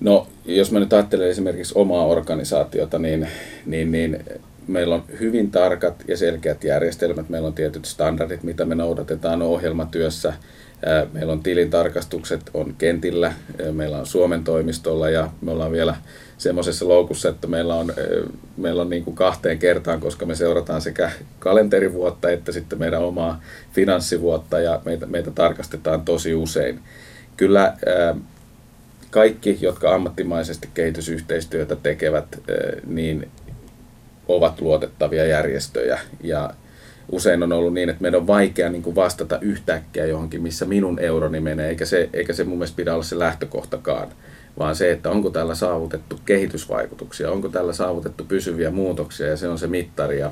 [0.00, 3.28] No, jos mä nyt ajattelen esimerkiksi omaa organisaatiota, niin,
[3.66, 4.24] niin, niin
[4.66, 7.28] meillä on hyvin tarkat ja selkeät järjestelmät.
[7.28, 10.32] Meillä on tietyt standardit, mitä me noudatetaan ohjelmatyössä.
[11.12, 13.32] Meillä on tilintarkastukset on kentillä,
[13.72, 15.96] meillä on Suomen toimistolla ja me ollaan vielä
[16.38, 17.92] semmoisessa loukussa, että meillä on,
[18.56, 23.40] meillä on niin kuin kahteen kertaan, koska me seurataan sekä kalenterivuotta että sitten meidän omaa
[23.72, 26.80] finanssivuotta ja meitä, meitä tarkastetaan tosi usein.
[27.36, 27.76] Kyllä
[29.10, 32.40] kaikki, jotka ammattimaisesti kehitysyhteistyötä tekevät,
[32.86, 33.28] niin
[34.28, 36.50] ovat luotettavia järjestöjä ja
[37.12, 40.98] usein on ollut niin, että meidän on vaikea niin kuin vastata yhtäkkiä johonkin, missä minun
[40.98, 44.08] euroni menee, eikä se, eikä se mun mielestä pidä olla se lähtökohtakaan,
[44.58, 49.58] vaan se, että onko tällä saavutettu kehitysvaikutuksia, onko tällä saavutettu pysyviä muutoksia ja se on
[49.58, 50.18] se mittari.
[50.18, 50.30] Ja,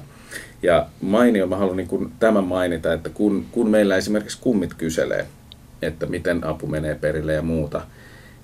[0.63, 5.27] ja mainio, mä haluan niin kuin tämän mainita, että kun, kun meillä esimerkiksi kummit kyselee,
[5.83, 7.83] että miten apu menee perille ja muuta,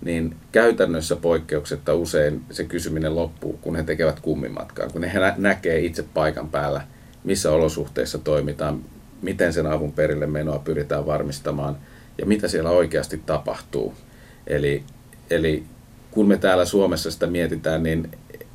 [0.05, 5.80] niin käytännössä poikkeuksetta usein se kysyminen loppuu, kun he tekevät kummimatkaa, kun he nä- näkee
[5.80, 6.83] itse paikan päällä,
[7.24, 8.80] missä olosuhteissa toimitaan,
[9.22, 11.76] miten sen avun perille menoa pyritään varmistamaan
[12.18, 13.95] ja mitä siellä oikeasti tapahtuu.
[14.47, 14.83] Eli,
[15.30, 15.64] eli
[16.12, 18.10] kun me täällä Suomessa sitä mietitään, niin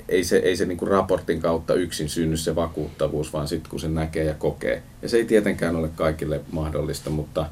[0.10, 3.80] ei se, ei se niin kuin raportin kautta yksin synny se vakuuttavuus, vaan sitten kun
[3.80, 4.84] se näkee ja kokee.
[5.02, 7.46] Ja se ei tietenkään ole kaikille mahdollista, mutta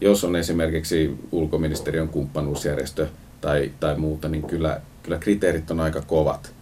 [0.00, 3.06] jos on esimerkiksi ulkoministeriön kumppanuusjärjestö
[3.40, 6.52] tai, tai muuta, niin kyllä, kyllä kriteerit on aika kovat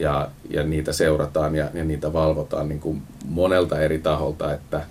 [0.00, 4.82] ja, ja niitä seurataan ja, ja niitä valvotaan niin kuin monelta eri taholta, että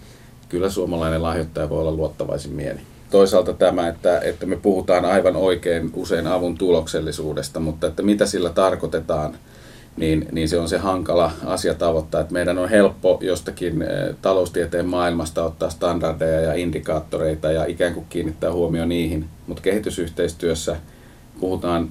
[0.49, 2.79] kyllä suomalainen lahjoittaja voi olla luottavaisin mieli.
[3.09, 8.49] Toisaalta tämä, että, että me puhutaan aivan oikein usein avun tuloksellisuudesta, mutta että mitä sillä
[8.49, 9.35] tarkoitetaan,
[9.97, 14.85] niin, niin se on se hankala asia tavoittaa, että meidän on helppo jostakin eh, taloustieteen
[14.85, 20.75] maailmasta ottaa standardeja ja indikaattoreita ja ikään kuin kiinnittää huomio niihin, mutta kehitysyhteistyössä
[21.39, 21.89] puhutaan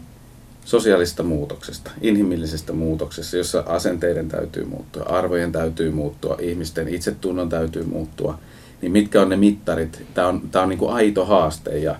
[0.64, 8.38] sosiaalista muutoksesta, inhimillisestä muutoksesta, jossa asenteiden täytyy muuttua, arvojen täytyy muuttua, ihmisten itsetunnon täytyy muuttua,
[8.82, 10.02] niin mitkä on ne mittarit?
[10.14, 11.96] Tämä on, tämä on niin kuin aito haaste ja,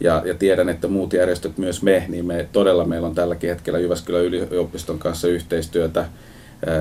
[0.00, 3.78] ja, ja tiedän, että muut järjestöt, myös me, niin me todella meillä on tälläkin hetkellä
[3.78, 6.06] Jyväskylän yliopiston kanssa yhteistyötä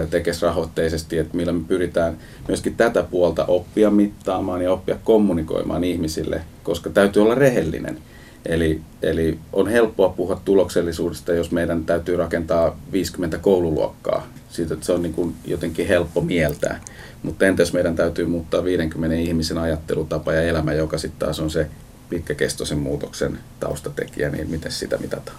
[0.10, 6.90] tekesrahoitteisesti, että millä me pyritään myöskin tätä puolta oppia mittaamaan ja oppia kommunikoimaan ihmisille, koska
[6.90, 7.98] täytyy olla rehellinen.
[8.46, 14.28] Eli, eli on helppoa puhua tuloksellisuudesta, jos meidän täytyy rakentaa 50 koululuokkaa.
[14.50, 16.82] Siitä, että se on niin kuin jotenkin helppo mieltää.
[17.24, 21.50] Mutta entä jos meidän täytyy muuttaa 50 ihmisen ajattelutapa ja elämä, joka sitten taas on
[21.50, 21.68] se
[22.10, 25.38] pitkäkestoisen muutoksen taustatekijä, niin miten sitä mitataan?